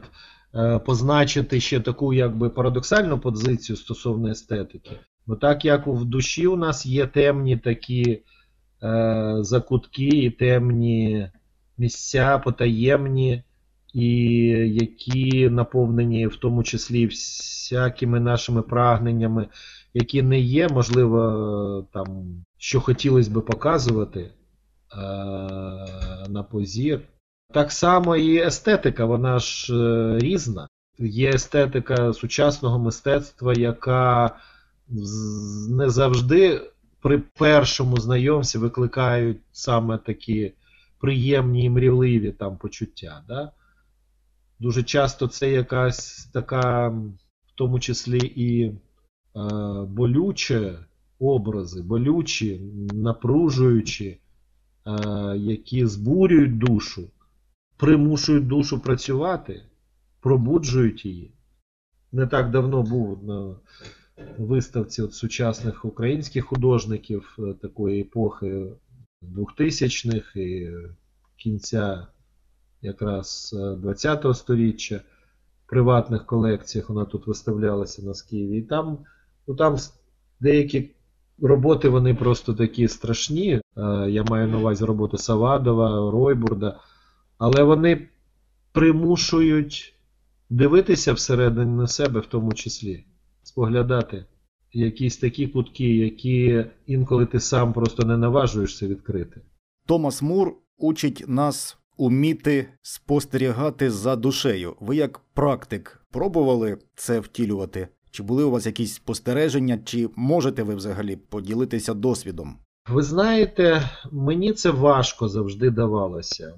[0.55, 4.91] е, позначити ще таку якби парадоксальну позицію стосовно естетики.
[5.27, 8.23] Бо так як в душі у нас є темні такі
[8.83, 11.29] е, закутки і темні
[11.79, 13.43] місця, потаємні,
[13.95, 14.09] і
[14.81, 19.49] які наповнені в тому числі всякими нашими прагненнями,
[19.95, 22.25] які не є, можливо, там,
[22.59, 24.31] що хотілося би показувати е,
[26.29, 27.01] на позір.
[27.53, 30.69] Так само і естетика, вона ж е, різна.
[30.99, 34.37] Є естетика сучасного мистецтва, яка
[35.69, 40.53] не завжди при першому знайомстві викликають саме такі
[41.01, 43.25] приємні і мрійливі там почуття.
[43.29, 43.53] Да?
[44.59, 48.73] Дуже часто це якась така, в тому числі і е,
[49.88, 50.73] болючі
[51.18, 52.61] образи, болючі,
[52.94, 54.18] напружуючі, е,
[55.37, 57.11] які збурюють душу,
[57.76, 59.62] примушують душу працювати,
[60.20, 61.31] пробуджують її.
[62.12, 63.57] Не так давно був на
[64.38, 68.66] виставці от сучасних українських художників е, такої епохи
[69.22, 70.72] 2000-х і
[71.37, 72.07] кінця
[72.83, 75.00] якраз 20-го е, століття
[75.64, 78.59] в приватних колекціях вона тут виставлялася на Києві.
[78.59, 78.98] І там,
[79.46, 79.76] ну, там
[80.40, 80.90] деякі
[81.38, 83.53] роботи вони просто такі страшні.
[83.53, 83.61] Е,
[84.11, 86.81] я маю на увазі роботи Савадова, Ройбурда,
[87.38, 88.09] але вони
[88.72, 89.94] примушують
[90.51, 93.05] дивитися всередині себе в тому числі,
[93.42, 94.25] споглядати
[94.72, 99.40] якісь такі кутки, які інколи ти сам просто не наважуєшся відкрити.
[99.87, 104.77] Томас Мур учить нас уміти спостерігати за душею.
[104.81, 107.88] Ви як практик пробували це втілювати?
[108.16, 112.57] Чи були у вас якісь спостереження, чи можете ви взагалі поділитися досвідом?
[112.88, 116.55] Ви знаєте, мені це важко завжди давалося.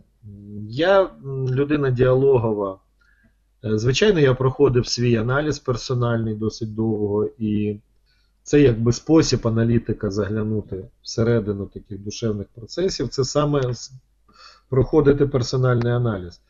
[0.68, 1.10] Я
[1.50, 2.78] людина діалогова.
[3.64, 7.80] Е, звичайно, я проходив свій аналіз персональний досить довго, і
[8.42, 13.08] це якби спосіб аналітика заглянути всередину таких душевних процесів.
[13.08, 13.62] Це саме
[14.68, 16.40] проходити персональний аналіз.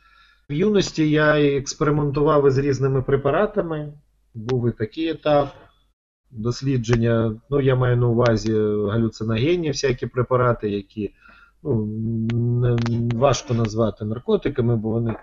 [0.50, 3.92] В юності я експериментував із різними препаратами,
[4.38, 5.48] був і такий етап
[6.30, 7.40] дослідження.
[7.50, 8.52] Ну, я маю на увазі
[8.90, 11.10] галюциногенні всякі препарати, які
[11.62, 12.76] ну,
[13.14, 15.16] важко назвати наркотиками, бо вони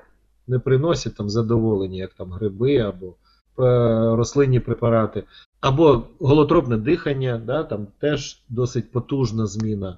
[0.47, 3.13] не приносять там задоволення, як там гриби або е,
[4.15, 5.23] рослинні препарати.
[5.61, 9.97] Або голотропне дихання, да, там теж досить потужна зміна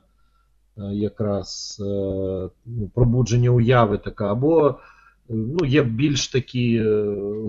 [0.77, 1.83] Е, якраз е,
[2.65, 4.75] ну, пробудження уяви така, або
[5.29, 6.89] ну, є більш такі е,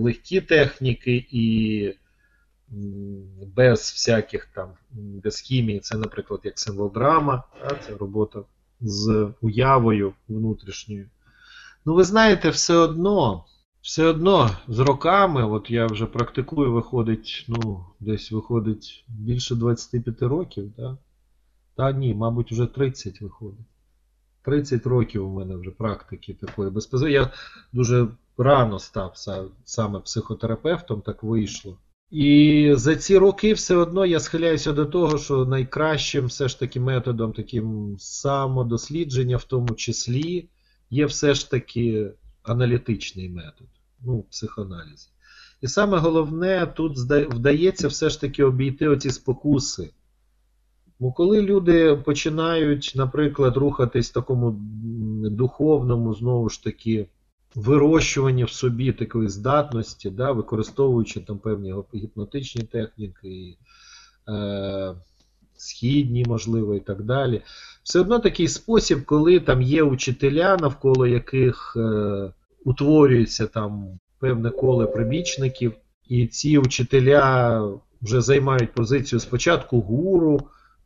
[0.01, 1.93] легкі техніки і
[3.55, 7.43] без всяких там, без хімії, це, наприклад, як символ драма,
[7.87, 8.39] це робота
[8.81, 11.09] з уявою внутрішньою.
[11.85, 13.45] Ну, ви знаєте, все одно
[13.81, 20.71] все одно з роками, от я вже практикую, виходить, ну, десь виходить більше 25 років,
[20.77, 20.97] да?
[21.75, 23.65] Та ні, мабуть, вже 30 виходить.
[24.49, 27.11] 30 років у мене вже практики такої безпеки.
[27.11, 27.31] Я
[27.73, 29.13] дуже рано став
[29.63, 31.77] саме психотерапевтом, так вийшло.
[32.11, 36.79] І за ці роки все одно я схиляюся до того, що найкращим все ж таки
[36.79, 40.49] методом таким самодослідження, в тому числі,
[40.89, 42.11] є все ж таки
[42.43, 43.67] аналітичний метод,
[44.01, 45.11] ну, психоаналіз.
[45.61, 46.97] І саме головне, тут
[47.33, 49.93] вдається все ж таки обійти оці спокуси.
[50.99, 54.51] Бо коли люди починають, наприклад, рухатись в такому
[55.29, 57.07] духовному, знову ж таки,
[57.55, 63.57] вирощуванні в собі такої здатності, да, використовуючи там певні гіпнотичні техніки,
[64.29, 64.95] е,
[65.57, 67.41] східні, можливо, і так далі,
[67.83, 72.31] все одно такий спосіб, коли там є учителя, навколо яких е,
[72.65, 75.73] утворюється там певне коле прибічників,
[76.09, 77.61] і ці учителя
[78.01, 80.39] вже займають позицію спочатку гуру,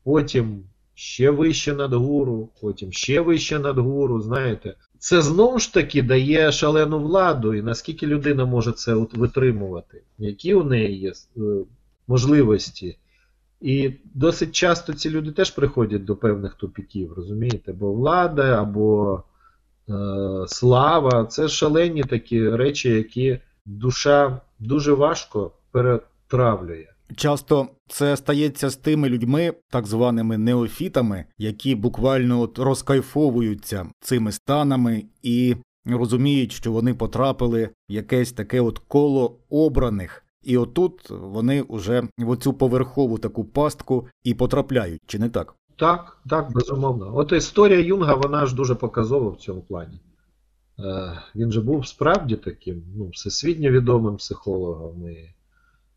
[0.04, 4.76] потім ще вище над гуру, потім ще вище над гуру, знаєте.
[5.00, 10.64] Це знову ж таки дає шалену владу, і наскільки людина може це витримувати, які у
[10.64, 11.42] неї є е,
[12.08, 12.98] можливості.
[13.62, 17.74] І досить часто ці люди теж приходять до певних тупіків, розумієте?
[17.74, 19.24] Бо влада або
[19.90, 19.94] е,
[20.48, 26.93] слава це шалені такі речі, які душа дуже важко перетравлює.
[27.16, 35.04] Часто це стається з тими людьми, так званими неофітами, які буквально от розкайфовуються цими станами
[35.22, 40.26] і розуміють, що вони потрапили в якесь таке от коло обраних.
[40.44, 45.56] І отут вони вже в оцю поверхову таку пастку і потрапляють, чи не так?
[45.76, 47.18] Так, так, безумовно.
[47.18, 50.00] От історія Юнга, вона ж дуже показова в цьому плані.
[50.80, 55.10] Е, Він же був справді таким ну, всесвітньо відомим психологом.
[55.10, 55.30] І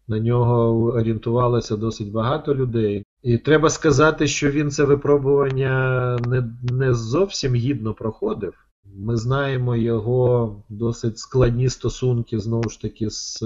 [0.09, 3.05] на нього орієнтувалося досить багато людей.
[3.23, 8.55] І треба сказати, що він це випробування не, не зовсім гідно проходив.
[8.95, 13.43] Ми знаємо його досить складні стосунки знову ж таки з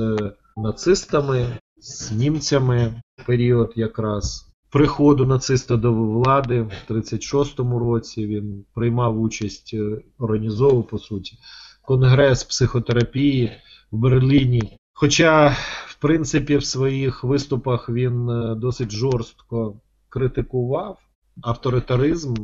[0.57, 4.47] нацистами, з німцями період якраз.
[4.71, 11.39] Приходу нациста до влади в 36-му році він приймав участь, е, організовував по суті,
[11.83, 13.53] конгрес психотерапії
[13.91, 14.80] в Берліні.
[15.01, 19.74] Хоча в принципі, в своїх виступах він е, досить жорстко
[20.09, 20.98] критикував
[21.42, 22.34] авторитаризм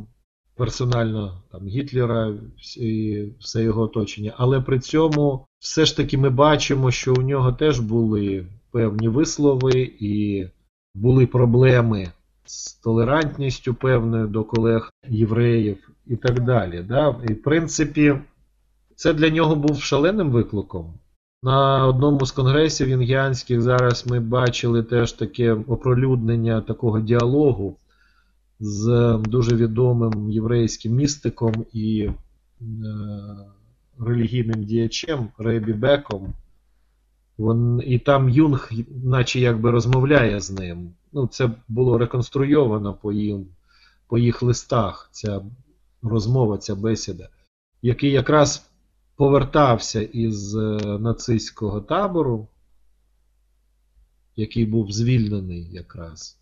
[0.55, 2.35] персонально там, Гітлера
[2.77, 4.35] і все його оточення.
[4.37, 9.93] Але при цьому все ж таки ми бачимо, що у нього теж були певні вислови
[10.01, 10.47] і
[10.95, 12.09] були проблеми
[12.45, 16.83] з толерантністю певною до колег євреїв і так далі.
[16.89, 17.21] Да?
[17.29, 18.15] І в принципі,
[18.95, 20.95] це для нього був шаленим викликом.
[21.47, 27.77] На одному з конгресів інгіанських зараз ми бачили теж таке оприлюднення такого діалогу
[28.61, 32.15] з дуже відомим єврейським містиком і е,
[33.99, 36.35] релігійним діячем Рейбі Беком.
[37.39, 38.71] Вон, І там Юнг,
[39.05, 40.91] наче якби розмовляє з ним.
[41.13, 43.47] Ну, Це було реконструйовано по їм,
[44.09, 45.41] по їх листах, ця
[46.03, 47.29] розмова, ця бесіда,
[47.83, 48.66] який якраз
[49.17, 50.61] повертався із е,
[51.01, 52.49] нацистського табору,
[54.37, 56.39] який був звільнений якраз.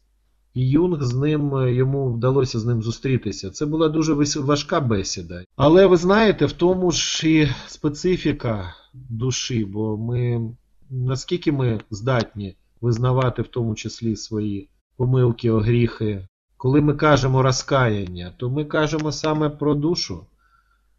[0.54, 3.50] І Юнг з ним, е, йому вдалося з ним зустрітися.
[3.50, 5.44] Це була дуже важка бесіда.
[5.56, 10.50] Але ви знаєте, в тому ж і специфіка душі, бо ми
[10.90, 18.50] наскільки ми здатні визнавати в тому числі свої помилки, огріхи, коли ми кажемо розкаяння, то
[18.50, 20.26] ми кажемо саме про душу.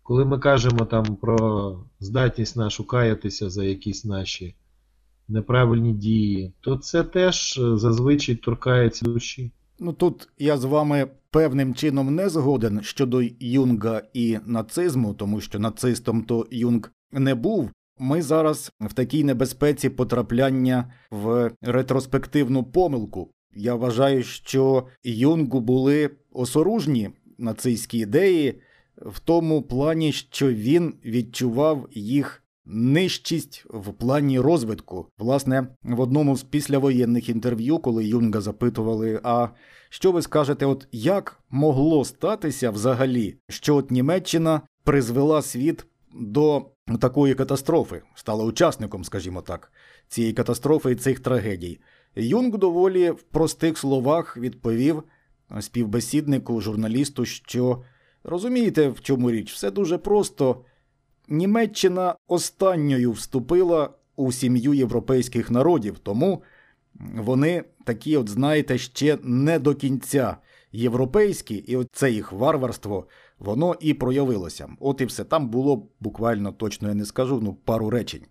[0.07, 4.55] Коли ми кажемо там про здатність нашу каятися за якісь наші
[5.27, 9.51] неправильні дії, то це теж е, зазвичай торкається душі.
[9.79, 15.59] Ну тут я з вами певним чином не згоден щодо Юнга і нацизму, тому що
[15.59, 17.71] нацистом то Юнг не був.
[17.99, 23.31] Ми зараз в такій небезпеці потрапляння в ретроспективну помилку.
[23.55, 28.61] Я вважаю, що Юнгу були осоружні нацистські ідеї
[28.97, 35.07] в тому плані, що він відчував їх нижчість в плані розвитку.
[35.17, 39.47] Власне, в одному з післявоєнних інтерв'ю, коли Юнга запитували, а
[39.89, 46.65] що ви скажете, от як могло статися взагалі, що от Німеччина призвела світ до
[47.01, 49.71] такої катастрофи, стала учасником, скажімо так,
[50.07, 51.79] цієї катастрофи і цих трагедій.
[52.15, 55.03] Юнг доволі в простих словах відповів
[55.59, 57.83] співбесіднику, журналісту, що
[58.27, 59.53] Розумієте, в чому річ?
[59.53, 60.65] Все дуже просто.
[61.27, 66.43] Німеччина останньою вступила у сім'ю європейських народів, тому
[67.15, 70.37] вони такі, от знаєте, ще не до кінця
[70.71, 73.07] європейські, і це їх варварство,
[73.39, 74.69] воно і проявилося.
[74.79, 78.21] От і все там було буквально точно я не скажу, ну пару речень.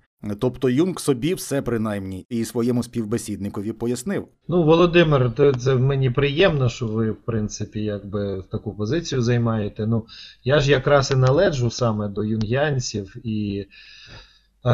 [0.40, 4.28] Тобто Юнг собі все принаймні і своєму співбесідникові пояснив.
[4.48, 9.86] Ну, Володимир, це мені приємно, що ви, в принципі, якби таку позицію займаєте.
[9.86, 10.06] Ну,
[10.44, 13.66] я ж якраз і належу саме до юнгянців, і
[14.64, 14.70] е,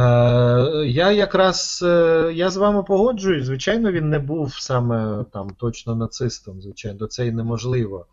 [0.87, 3.47] я якраз е, я з вами погоджуюсь.
[3.47, 8.07] Звичайно, він не був саме там точно нацистом, звичайно, це і неможливо.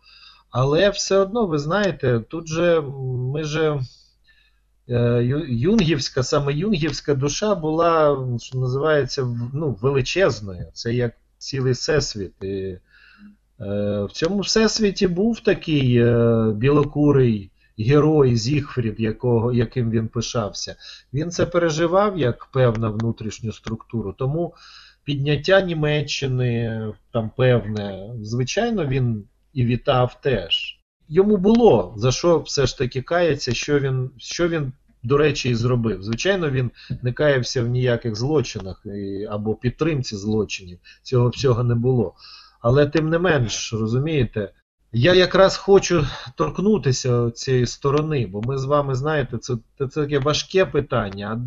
[0.50, 2.80] Але все одно, ви знаєте, тут же
[3.34, 3.80] ми же.
[4.90, 10.66] Е, юнгівська, саме юнгівська душа була, що називається, ну, величезною.
[10.72, 12.32] Це як цілий всесвіт.
[12.42, 12.80] І, е,
[14.02, 20.76] В цьому всесвіті був такий е, білокурий герой Зігфрід, якого, яким він пишався.
[21.12, 24.12] Він це переживав як певну внутрішню структуру.
[24.18, 24.54] Тому
[25.04, 26.80] підняття Німеччини
[27.12, 30.77] там певне, звичайно, він і вітав теж
[31.08, 35.54] йому було за що все ж таки кається, що він, що він, до речі, і
[35.54, 36.02] зробив.
[36.02, 36.70] Звичайно, він
[37.02, 40.78] не каявся в ніяких злочинах і, або підтримці злочинів.
[41.02, 42.14] Цього всього не було.
[42.60, 44.52] Але тим не менш, розумієте,
[44.92, 50.66] я якраз хочу торкнутися цієї сторони, бо ми з вами знаєте, це, це таке важке
[50.66, 51.40] питання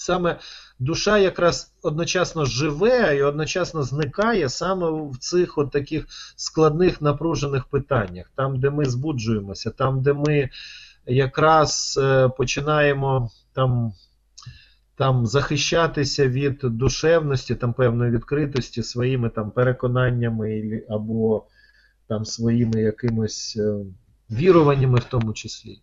[0.00, 0.38] саме
[0.78, 8.30] душа якраз одночасно живе і одночасно зникає саме в цих от таких складних напружених питаннях,
[8.36, 10.48] там, де ми збуджуємося, там, де ми
[11.06, 13.92] якраз е, починаємо там.
[14.96, 21.46] Там захищатися від душевності, там певної відкритості своїми там переконаннями або
[22.08, 23.74] там своїми якимось е,
[24.30, 25.80] віруваннями в тому числі.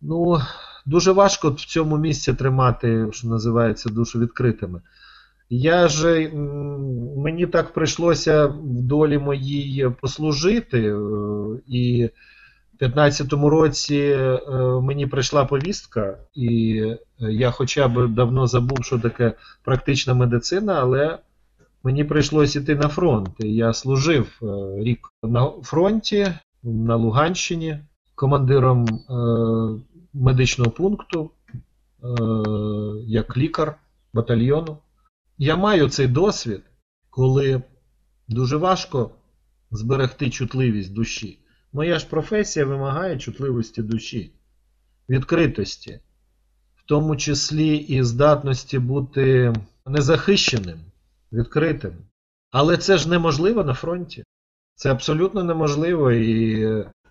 [0.00, 0.40] Ну,
[0.86, 4.80] дуже важко в цьому місці тримати, що називається, душу відкритими.
[5.50, 6.30] Я ж
[7.16, 10.96] мені так прийшлося в долі моїй послужити, е,
[11.66, 12.10] і
[12.80, 14.40] в 15-му році е,
[14.82, 16.82] мені прийшла повістка, і
[17.18, 19.32] я хоча б давно забув, що таке
[19.64, 21.18] практична медицина, але
[21.82, 23.30] мені прийшлося йти на фронт.
[23.38, 24.46] Я служив е,
[24.82, 26.32] рік на фронті
[26.62, 27.78] на Луганщині
[28.14, 28.86] командиром
[30.20, 32.06] медичного пункту, е,
[33.06, 33.78] як лікар
[34.12, 34.78] батальйону.
[35.38, 36.62] Я маю цей досвід,
[37.10, 37.62] коли
[38.28, 39.10] дуже важко
[39.70, 41.38] зберегти чутливість душі.
[41.72, 44.32] Моя ж професія вимагає чутливості душі,
[45.08, 46.00] відкритості,
[46.76, 49.54] в тому числі і здатності бути
[49.86, 50.78] незахищеним,
[51.32, 51.92] відкритим.
[52.50, 54.24] Але це ж неможливо на фронті.
[54.74, 56.12] Це абсолютно неможливо.
[56.12, 56.66] І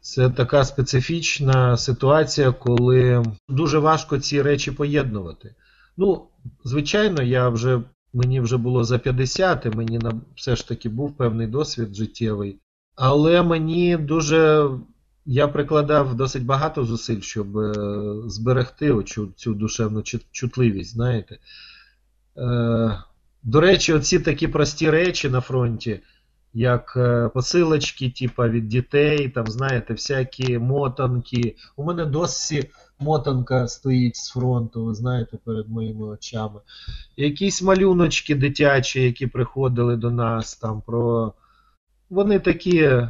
[0.05, 5.55] це така специфічна ситуація, коли дуже важко ці речі поєднувати.
[5.97, 6.27] Ну,
[6.63, 7.81] звичайно, я вже,
[8.13, 9.99] мені вже було за 50, і мені
[10.35, 12.59] все ж таки був певний досвід життєвий.
[12.95, 14.69] Але мені дуже.
[15.25, 17.73] Я прикладав досить багато зусиль, щоб е,
[18.25, 21.37] зберегти оцю, цю душевну чутливість, знаєте.
[22.37, 22.99] Е,
[23.43, 25.99] До речі, оці такі прості речі на фронті
[26.55, 31.55] як е, посилочки, типа від дітей, там, знаєте, всякі мотанки.
[31.75, 36.59] У мене досі мотанка стоїть з фронту, ви знаєте, перед моїми очами.
[37.17, 41.33] Якісь малюночки дитячі, які приходили до нас, там про.
[42.09, 43.01] Вони такі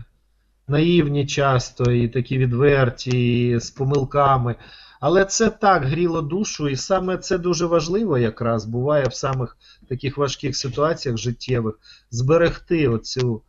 [0.67, 4.55] наївні часто, і такі відверті, і з помилками.
[4.99, 10.17] Але це так гріло душу, і саме це дуже важливо якраз буває в самих таких
[10.17, 11.79] важких ситуаціях життєвих
[12.09, 13.41] зберегти оцю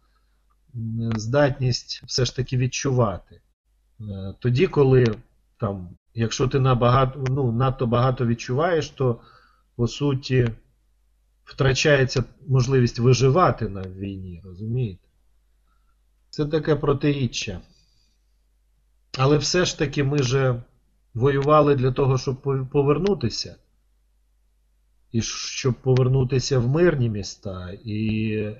[1.16, 3.40] здатність все ж таки відчувати.
[4.00, 5.14] Е, тоді, коли
[5.60, 9.20] там, якщо ти набагато, ну, надто багато відчуваєш, то
[9.76, 10.48] по суті
[11.44, 15.08] втрачається можливість виживати на війні, розумієте?
[16.30, 17.60] Це таке протиріччя.
[19.18, 20.62] Але все ж таки ми же
[21.14, 23.56] воювали для того, щоб повернутися.
[25.16, 28.54] І щоб повернутися в мирні міста, і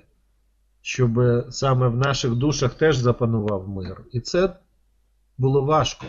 [0.81, 4.05] щоб саме в наших душах теж запанував мир.
[4.11, 4.55] І це
[5.37, 6.05] було важко.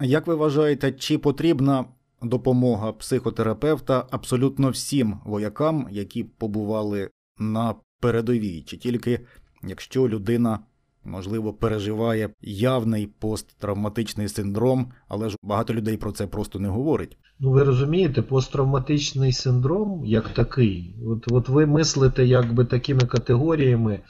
[0.00, 1.84] Як ви вважаєте, чи потрібна
[2.22, 9.20] допомога психотерапевта абсолютно всім воякам, які побували на передовій, чи тільки
[9.62, 10.58] якщо людина
[11.04, 17.18] можливо, переживає явний посттравматичний синдром, але ж багато людей про це просто не говорить.
[17.40, 20.96] Ну, ви розумієте, посттравматичний синдром як такий.
[21.06, 24.00] От от ви мислите якби такими категоріями,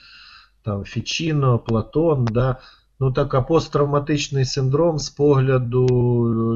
[0.64, 2.57] там Фічіно, Платон, да.
[3.01, 5.86] Ну так, а посттравматичний синдром з погляду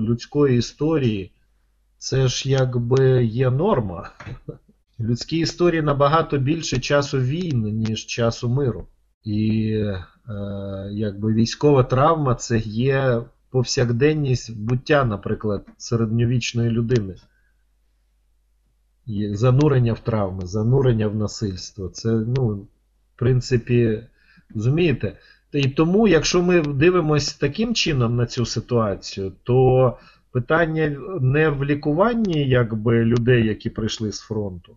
[0.08, 1.32] людської історії,
[1.98, 4.10] Це ж якби є норма.
[4.98, 8.86] В людській історії набагато більше часу війн, ніж часу миру.
[9.24, 9.74] І
[10.90, 17.14] якби військова травма це є повсякденність буття, наприклад, середньовічної людини.
[19.32, 21.88] Занурення в травми, занурення в насильство.
[21.88, 22.66] Це, ну, в
[23.16, 24.02] принципі,
[24.54, 25.16] розумієте?
[25.52, 29.98] І тому, якщо ми дивимося таким чином на цю ситуацію, то
[30.32, 34.76] питання не в лікуванні якби, людей, які прийшли з фронту,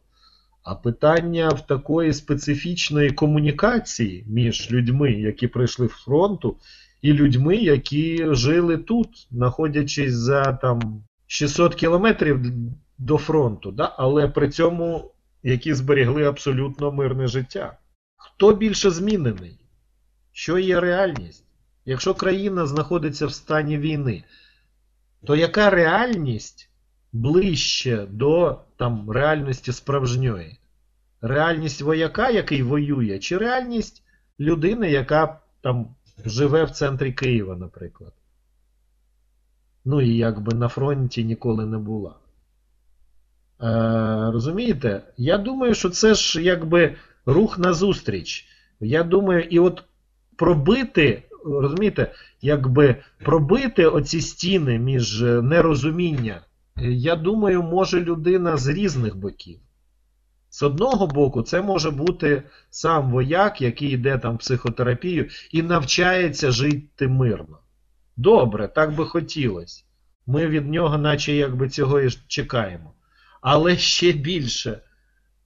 [0.64, 6.58] а питання в такої специфічної комунікації між людьми, які прийшли з фронту,
[7.02, 12.40] і людьми, які жили тут, знаходячись за там 600 кілометрів
[12.98, 13.96] до фронту, да?
[13.98, 15.12] але при цьому
[15.44, 17.78] які зберігли абсолютно мирне життя.
[18.18, 19.60] Хто більше змінений?
[20.32, 21.44] Що є реальність?
[21.86, 24.24] Якщо країна знаходиться в стані війни,
[25.26, 26.70] то яка реальність
[27.14, 30.58] ближче до там, реальності справжньої?
[31.22, 34.04] Реальність вояка, який воює, чи реальність
[34.40, 35.96] людини, яка там
[36.26, 38.14] живе в центрі Києва, наприклад?
[39.86, 42.16] Ну і якби на фронті ніколи не була.
[43.62, 45.02] Е, Розумієте?
[45.18, 46.96] Я думаю, що це ж якби
[47.26, 48.48] рух назустріч.
[48.80, 49.84] Я думаю, і от
[50.36, 56.42] пробити, розумієте, якби пробити оці стіни між е, нерозуміння,
[56.82, 59.60] я думаю, може людина з різних боків.
[60.50, 66.52] З одного боку, це може бути сам вояк, який йде там в психотерапію і навчається
[66.52, 67.58] жити мирно.
[68.18, 69.84] Добре, так би хотілося.
[70.28, 72.94] Ми від нього, наче якби цього і чекаємо.
[73.42, 74.82] Але ще більше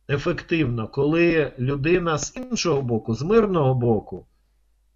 [0.09, 4.25] ефективно, коли людина з іншого боку, з мирного боку,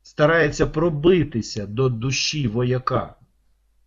[0.04, 3.16] старається пробитися до душі вояка.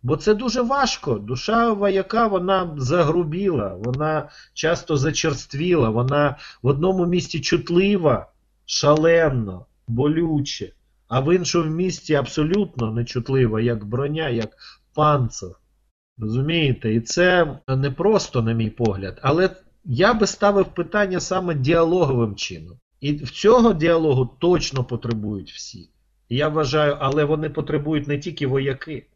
[0.03, 1.15] Бо це дуже важко.
[1.15, 8.27] Душа вояка вона загрубіла, вона часто зачерствіла, вона в одному місці чутлива,
[8.65, 10.71] шалено, болюче,
[11.07, 14.49] а в іншому місці абсолютно нечутлива, як броня, як
[14.93, 15.49] панцир.
[16.17, 16.93] Розумієте?
[16.93, 19.49] І це не просто, на мій погляд, але
[19.85, 22.77] я би ставив питання саме діалоговим чином.
[23.01, 25.89] І в цього діалогу точно потребують всі.
[26.29, 29.07] Я вважаю, але вони потребують не тільки вояки,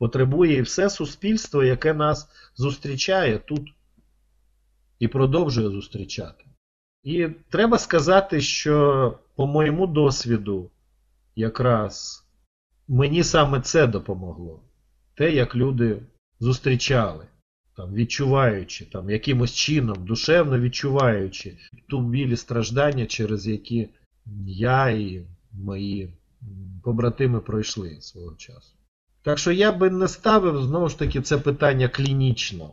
[0.00, 3.68] потребує і все суспільство, яке нас зустрічає тут
[4.98, 6.44] і продовжує зустрічати.
[7.02, 10.70] І треба сказати, що по моєму досвіду,
[11.36, 12.24] якраз
[12.88, 14.62] мені саме це допомогло.
[15.14, 16.02] Те, як люди
[16.40, 17.26] зустрічали,
[17.76, 23.88] там, відчуваючи, там, якимось чином, душевно відчуваючи ту білі страждання, через які
[24.46, 26.14] я і мої
[26.82, 28.79] побратими пройшли свого часу.
[29.22, 32.70] Так що я би не ставив знову ж таки це питання клінічно.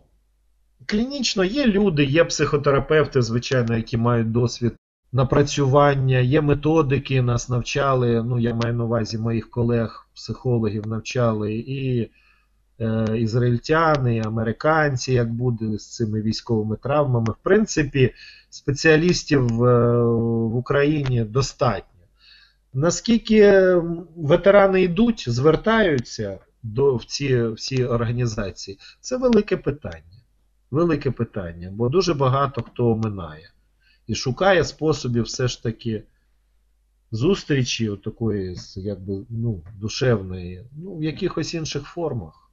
[0.86, 4.74] Клінічно є люди, є психотерапевти, звичайно, які мають досвід
[5.12, 8.24] напрацювання, є методики, нас навчали.
[8.24, 12.12] Ну, я маю на увазі моїх колег, психологів навчали і
[12.80, 17.34] е, ізраїльтяни, і американці, як буде з цими військовими травмами.
[17.34, 18.14] В принципі,
[18.50, 21.97] спеціалістів е, в Україні достатньо.
[22.78, 23.74] Наскільки
[24.16, 30.22] ветерани йдуть, звертаються до, в ці всі організації, це велике питання.
[30.72, 33.50] Велике питання, бо дуже багато хто оминає
[34.08, 36.04] і шукає способів все ж таки
[37.12, 42.52] зустрічі такої якби, ну, душевної, ну, в якихось інших формах.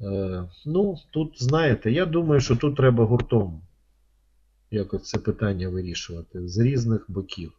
[0.00, 3.62] Е, Ну, тут, знаєте, я думаю, що тут треба гуртом
[4.70, 7.52] якось це питання вирішувати з різних боків.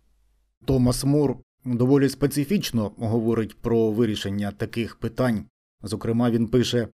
[0.66, 5.46] Томас Мур доволі специфічно говорить про вирішення таких питань.
[5.84, 6.88] Зокрема, він пише: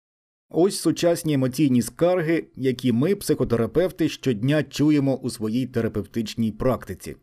[0.50, 7.16] ось сучасні емоційні скарги, які ми, психотерапевти, щодня чуємо у своїй терапевтичній практиці: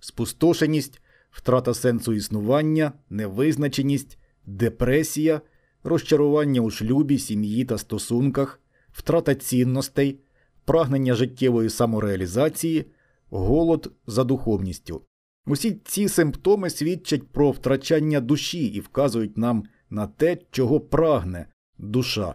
[0.00, 5.40] спустошеність, втрата сенсу існування, невизначеність, депресія,
[5.84, 8.60] розчарування у шлюбі, сім'ї та стосунках,
[8.92, 10.20] втрата цінностей,
[10.64, 12.86] прагнення життєвої самореалізації,
[13.30, 15.02] голод за духовністю.
[15.46, 21.46] Усі ці симптоми свідчать про втрачання душі і вказують нам на те, чого прагне
[21.78, 22.34] душа.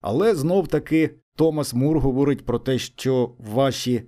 [0.00, 4.02] Але знов таки Томас Мур говорить про те, що ваші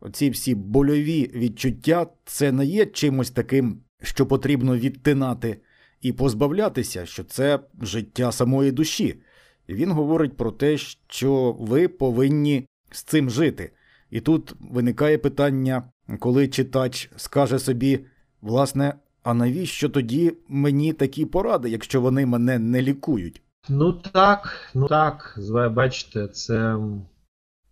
[0.00, 5.60] оці всі больові відчуття це не є чимось таким, що потрібно відтинати
[6.00, 9.20] і позбавлятися, що це життя самої душі.
[9.68, 13.72] Він говорить про те, що ви повинні з цим жити.
[14.10, 18.00] І тут виникає питання, коли читач скаже собі,
[18.42, 23.42] власне, а навіщо тоді мені такі поради, якщо вони мене не лікують?
[23.68, 25.38] Ну так, ну так,
[25.74, 26.76] бачите, це.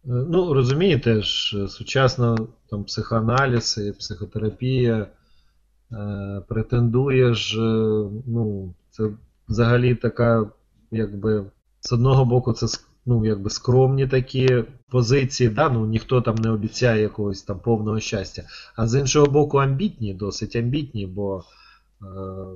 [0.05, 2.37] Ну, розумієте ж, сучасна
[2.71, 5.07] там психоаналіз і психотерапія
[5.93, 9.11] е, претендує ж, е, ну, це
[9.49, 10.51] взагалі така,
[10.91, 11.45] якби,
[11.81, 12.67] з одного боку, це
[13.07, 15.69] ну, якби скромні такі позиції, да?
[15.69, 18.43] ну, ніхто там не обіцяє якогось там повного щастя.
[18.77, 21.45] А з іншого боку, амбітні, досить амбітні, бо
[22.03, 22.05] е,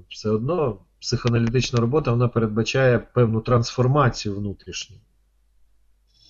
[0.08, 4.96] все одно психоаналітична робота вона передбачає певну трансформацію внутрішню.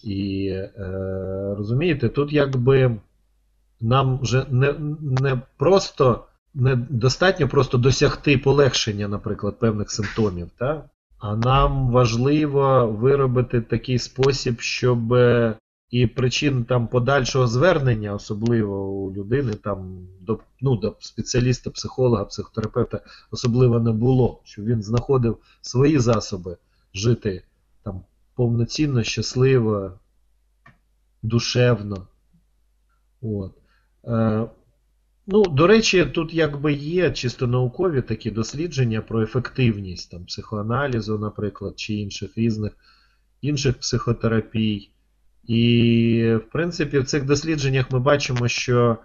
[0.05, 2.97] І е, розумієте, тут якби
[3.81, 10.51] нам вже не не просто не достатньо просто досягти полегшення, наприклад, певних симптомів.
[10.59, 10.87] так?
[11.19, 15.59] А нам важливо виробити такий спосіб, щоб е,
[15.91, 23.01] і причин там подальшого звернення, особливо у людини, там до ну, до спеціаліста, психолога, психотерапевта,
[23.31, 26.57] особливо не було, щоб він знаходив свої засоби
[26.95, 27.43] жити
[27.83, 28.01] там
[28.35, 29.93] повноцінно, щасливо,
[31.23, 32.07] душевно.
[33.23, 33.53] От.
[35.29, 41.73] Ну, До речі, тут якби є чисто наукові такі дослідження про ефективність там, психоаналізу, наприклад,
[41.77, 42.73] чи інших різних
[43.43, 44.91] інших психотерапій.
[45.45, 48.99] І, в принципі, в цих дослідженнях ми бачимо, що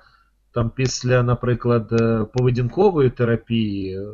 [0.54, 4.06] там після, наприклад, е, поведінкової терапії е,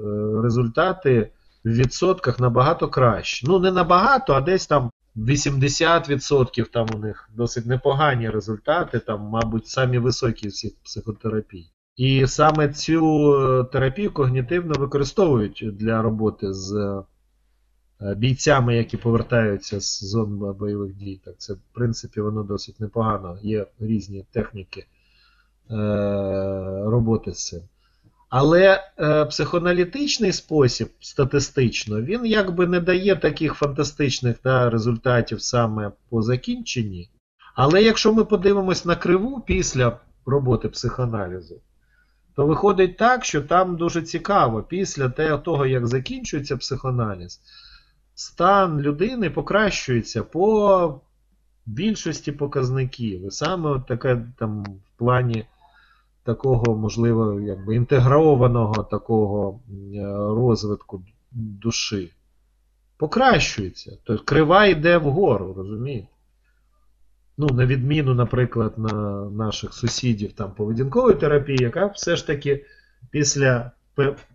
[0.43, 1.31] результати
[1.63, 3.45] в відсотках набагато кращі.
[3.47, 9.67] Ну, не набагато, а десь там 80% там у них досить непогані результати, там, мабуть,
[9.67, 11.65] самі високі всіх психотерапій.
[11.97, 16.73] І саме цю е, терапію когнітивно використовують для роботи з
[18.01, 21.21] е, бійцями, які повертаються з зон бойових дій.
[21.25, 23.37] Так Це, в принципі, воно досить непогано.
[23.41, 24.85] Є різні техніки е,
[26.85, 27.61] роботи з цим.
[28.29, 36.21] Але е, психоаналітичний спосіб статистично, він якби не дає таких фантастичних да, результатів саме по
[36.21, 37.09] закінченні.
[37.55, 41.61] Але якщо ми подивимось на криву після роботи психоаналізу,
[42.37, 47.41] то виходить так, що там дуже цікаво, після того, як закінчується психоаналіз,
[48.15, 51.01] стан людини покращується по
[51.65, 53.27] більшості показників.
[53.27, 55.45] І саме таке там в плані
[56.23, 59.59] такого, можливо, якби інтегрованого такого
[60.35, 62.13] розвитку душі.
[62.97, 63.97] Покращується.
[64.03, 66.07] Тобто крива йде вгору, розумієте?
[67.37, 72.65] Ну, на відміну, наприклад, на наших сусідів там поведінкової терапії, яка все ж таки
[73.11, 73.71] після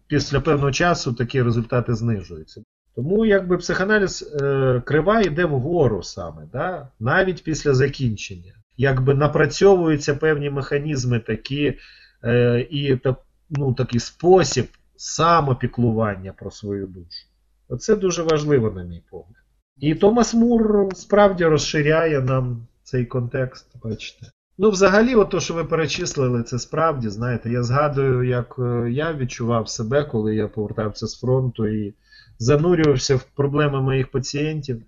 [0.07, 2.63] після певного часу такі результати знижуються.
[2.95, 6.89] Тому якби психоаналіз е, крива йде вгору саме, да?
[7.01, 8.53] навіть після закінчення.
[8.77, 11.79] Якби напрацьовуються певні механізми такі
[12.25, 13.17] е, і так,
[13.51, 17.27] ну, такий спосіб самопіклування про свою душу.
[17.69, 19.43] Оце дуже важливо, на мій погляд.
[19.79, 24.27] І Томас Мур справді розширяє нам цей контекст, бачите.
[24.59, 29.13] Ну, взагалі, от то, що ви перечислили, це справді, знаєте, я згадую, як е, я
[29.13, 31.95] відчував себе, коли я повертався з фронту і
[32.39, 34.83] занурювався в проблеми моїх пацієнтів.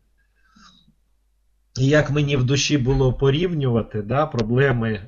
[1.80, 5.00] І як мені в душі було порівнювати да, проблеми,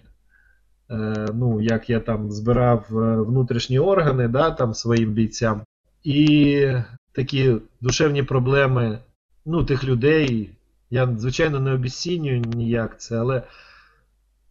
[0.90, 5.62] е, ну, як я там збирав е, внутрішні органи да, там, своїм бійцям,
[6.04, 6.72] і
[7.12, 8.98] такі душевні проблеми
[9.46, 10.55] ну, тих людей,
[10.90, 13.42] я, звичайно, не обіцінюю ніяк це, але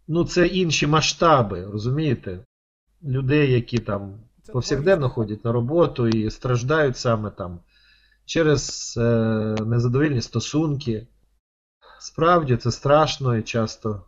[0.07, 2.39] ну, це інші масштаби, розумієте?
[3.03, 4.19] Людей, які там
[4.53, 7.59] повсякденно ходять на роботу і страждають саме там
[8.25, 9.01] через е,
[9.65, 11.07] незадовільні стосунки.
[11.99, 14.03] Справді це страшно і часто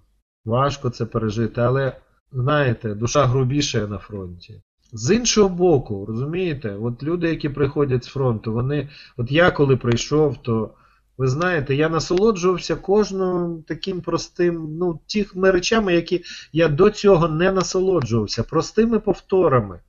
[0.45, 1.97] важко це пережити, але,
[2.31, 4.61] знаєте, душа грубіша на фронті.
[4.93, 8.89] З іншого боку, розумієте, от люди, які приходять з фронту, вони.
[9.17, 10.73] От я коли прийшов, то.
[11.17, 17.51] Ви знаєте, я насолоджувався кожним таким простим, ну, тими речами, які я до цього не
[17.51, 18.43] насолоджувався.
[18.43, 19.79] Простими повторами,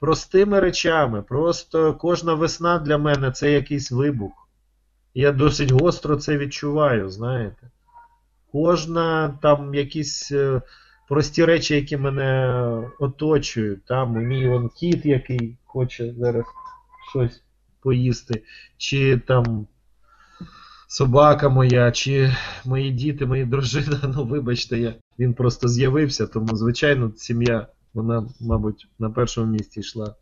[0.00, 1.22] простими речами.
[1.22, 4.48] Просто кожна весна для мене це якийсь вибух.
[5.14, 7.70] Я досить гостро це відчуваю, знаєте.
[8.52, 10.62] Кожна там якісь е,
[11.08, 12.52] прості речі, які мене
[12.98, 13.84] оточують.
[13.84, 16.44] Там мій вон кіт, який хоче зараз
[17.10, 17.42] щось
[17.80, 18.42] поїсти,
[18.76, 19.66] чи там
[20.88, 22.34] собака моя, чи
[22.64, 28.88] мої діти, мої дружина, ну вибачте, я, він просто з'явився, тому, звичайно, сім'я, вона, мабуть,
[28.98, 30.14] на першому місці йшла.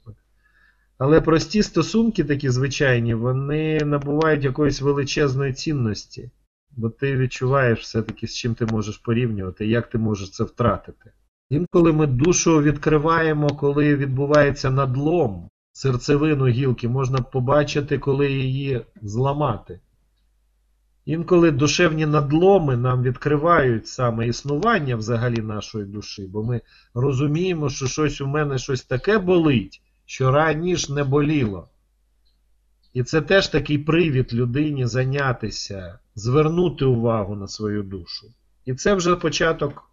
[0.99, 6.31] Але прості стосунки, такі звичайні, вони набувають якоїсь величезної цінності.
[6.71, 11.13] Бо ти відчуваєш все-таки, з чим ти можеш порівнювати, як ти можеш це втратити.
[11.51, 19.81] Інколи ми душу відкриваємо, коли відбувається надлом, серцевину гілки, можна побачити, коли її зламати.
[21.07, 26.61] Інколи душевні надломи нам відкривають саме існування взагалі нашої душі, бо ми
[26.95, 31.69] розуміємо, що щось у мене щось таке болить, що раніше не боліло.
[32.93, 38.27] І це теж такий привід людині зайнятися, звернути увагу на свою душу.
[38.65, 39.91] І це вже початок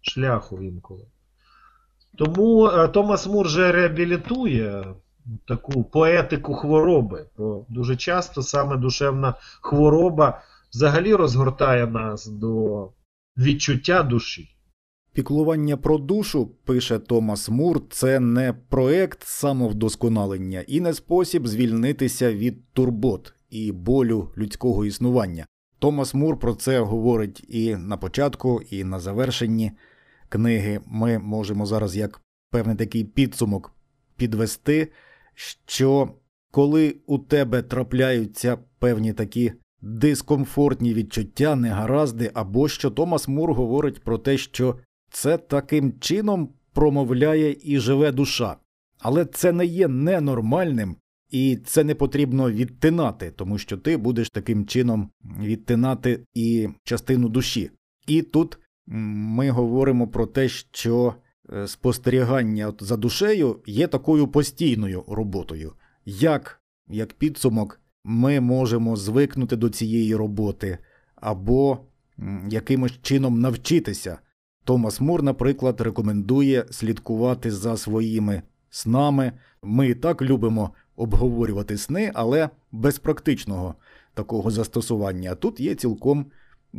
[0.00, 1.04] шляху інколи.
[2.16, 4.94] Тому е, Томас Мур вже реабілітує
[5.46, 7.26] таку поетику хвороби.
[7.36, 10.40] Бо дуже часто саме душевна хвороба
[10.72, 12.88] взагалі розгортає нас до
[13.36, 14.54] відчуття душі.
[15.12, 22.72] Піклування про душу, пише Томас Мур, це не проект самовдосконалення і не спосіб звільнитися від
[22.72, 25.46] турбот і болю людського існування.
[25.78, 29.72] Томас Мур про це говорить і на початку, і на завершенні
[30.28, 30.80] книги.
[30.86, 32.20] Ми можемо зараз як
[32.50, 33.74] певний такий підсумок
[34.16, 34.92] підвести,
[35.38, 36.14] що
[36.50, 44.18] коли у тебе трапляються певні такі дискомфортні відчуття, негаразди, або що Томас Мур говорить про
[44.18, 44.78] те, що
[45.10, 48.56] це таким чином промовляє і живе душа.
[48.98, 50.96] Але це не є ненормальним,
[51.30, 55.10] і це не потрібно відтинати, тому що ти будеш таким чином
[55.40, 57.70] відтинати і частину душі.
[58.06, 61.14] І тут ми говоримо про те, що
[61.66, 65.72] спостерігання за душею є такою постійною роботою.
[66.04, 70.78] Як, як підсумок, ми можемо звикнути до цієї роботи
[71.16, 71.78] або
[72.48, 74.18] якимось чином навчитися.
[74.64, 79.32] Томас Мур, наприклад, рекомендує слідкувати за своїми снами.
[79.62, 83.74] Ми і так любимо обговорювати сни, але без практичного
[84.14, 85.34] такого застосування.
[85.34, 86.26] Тут є цілком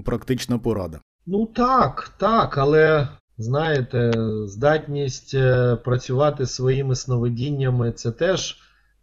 [0.05, 1.01] практична порада.
[1.25, 3.07] Ну так, так, але
[3.39, 4.11] знаєте,
[4.45, 8.57] здатність е, працювати своїми сновидіннями це теж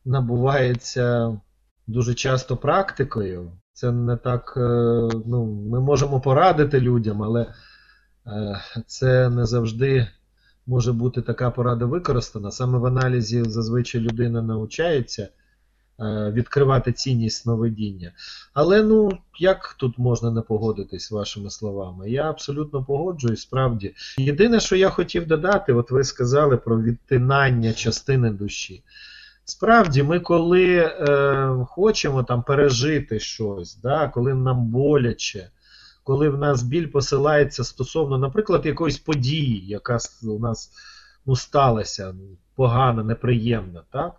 [0.04, 1.36] набувається
[1.86, 3.52] дуже часто практикою.
[3.72, 4.60] Це не так, е,
[5.26, 7.46] ну, ми можемо порадити людям, але
[8.26, 10.06] е, це не завжди
[10.66, 12.50] може бути така порада використана.
[12.50, 15.28] Саме в аналізі зазвичай людина навчається
[16.32, 18.12] відкривати цінність сновидіння.
[18.54, 22.10] Але ну, як тут можна не погодитись з вашими словами?
[22.10, 23.94] Я абсолютно погоджуюсь, справді.
[24.18, 28.82] Єдине, що я хотів додати, от ви сказали про відтинання частини душі.
[29.44, 35.50] Справді, ми коли е, хочемо там пережити щось, да, коли нам боляче,
[36.04, 40.70] коли в нас біль посилається стосовно, наприклад, якоїсь події, яка у нас
[41.26, 42.14] ну, сталася
[42.56, 44.12] погана, неприємна, так?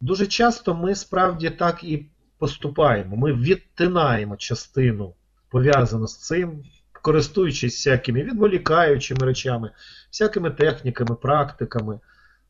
[0.00, 2.06] Дуже часто ми справді так і
[2.38, 3.16] поступаємо.
[3.16, 5.14] Ми відтинаємо частину
[5.48, 9.70] пов'язану з цим, користуючись всякими відволікаючими речами,
[10.10, 12.00] всякими техніками, практиками.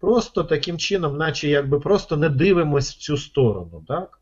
[0.01, 3.85] Просто таким чином, наче якби просто не дивимось в цю сторону.
[3.89, 4.21] так?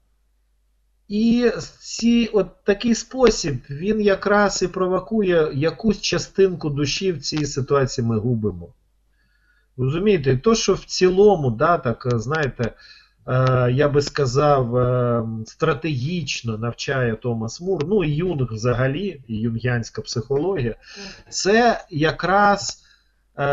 [1.09, 1.51] І
[1.81, 8.19] ці, от такий спосіб він якраз і провокує якусь частинку душі в цій ситуації ми
[8.19, 8.75] губимо.
[9.77, 12.73] Розумієте, то, що в цілому, да, так, знаєте,
[13.73, 20.77] я би сказав, е, стратегічно навчає Томас Мур, ну і Юнг взагалі, і юнгянська психологія,
[21.29, 22.85] це якраз
[23.37, 23.45] е,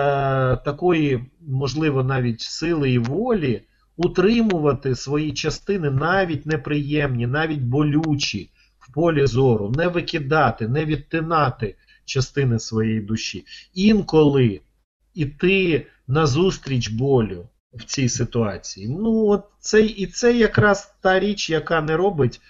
[0.55, 3.61] такої, можливо, навіть сили і волі
[3.97, 12.59] утримувати свої частини навіть неприємні, навіть болючі в полі зору, не викидати, не відтинати частини
[12.59, 13.45] своєї душі.
[13.73, 14.61] Інколи
[15.13, 18.89] іти назустріч болю в цій ситуації.
[18.99, 22.41] Ну, от це, І це якраз та річ, яка не робить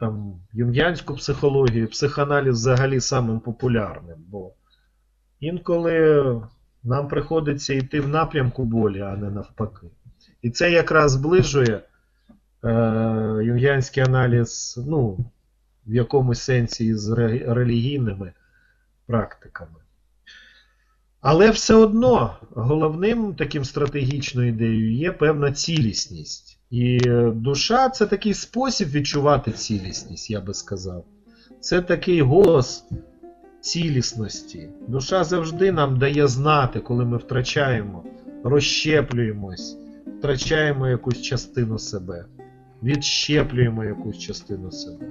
[0.00, 4.16] там, юнгянську психологію, психоаналіз взагалі самим популярним.
[4.26, 4.52] Бо
[5.40, 6.42] інколи
[6.82, 9.86] нам приходиться йти в напрямку болі, а не навпаки.
[10.42, 11.80] І це якраз зближує
[12.64, 12.70] е,
[13.44, 15.18] юнгіанський аналіз ну,
[15.86, 17.08] в якомусь сенсі з
[17.46, 18.32] релігійними
[19.06, 19.80] практиками.
[21.20, 26.58] Але все одно головним таким стратегічною ідеєю є певна цілісність.
[26.70, 26.98] І
[27.34, 31.04] душа це такий спосіб відчувати цілісність, я би сказав.
[31.60, 32.84] Це такий голос
[33.60, 34.68] цілісності.
[34.88, 38.04] Душа завжди нам дає знати, коли ми втрачаємо,
[38.44, 39.76] розщеплюємось
[40.18, 42.24] втрачаємо якусь частину себе,
[42.82, 45.06] відщеплюємо якусь частину себе.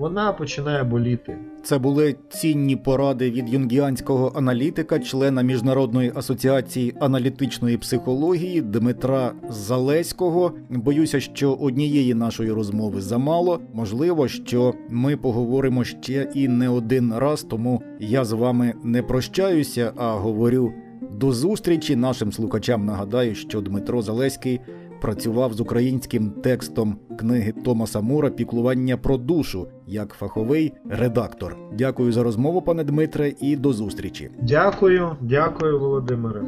[0.00, 1.38] Вона починає боліти.
[1.62, 10.52] Це були цінні поради від юнгіанського аналітика, члена Міжнародної асоціації аналітичної психології Дмитра Залеського.
[10.70, 13.60] Боюся, що однієї нашої розмови замало.
[13.74, 19.92] Можливо, що ми поговоримо ще і не один раз, тому я з вами не прощаюся,
[19.96, 20.72] а говорю.
[21.20, 24.60] До зустрічі нашим слухачам нагадаю, що Дмитро Залеський
[25.00, 31.56] працював з українським текстом книги Томаса Мура Піклування про душу як фаховий редактор.
[31.78, 34.30] Дякую за розмову, пане Дмитре, і до зустрічі.
[34.42, 36.42] Дякую, дякую, Володимире.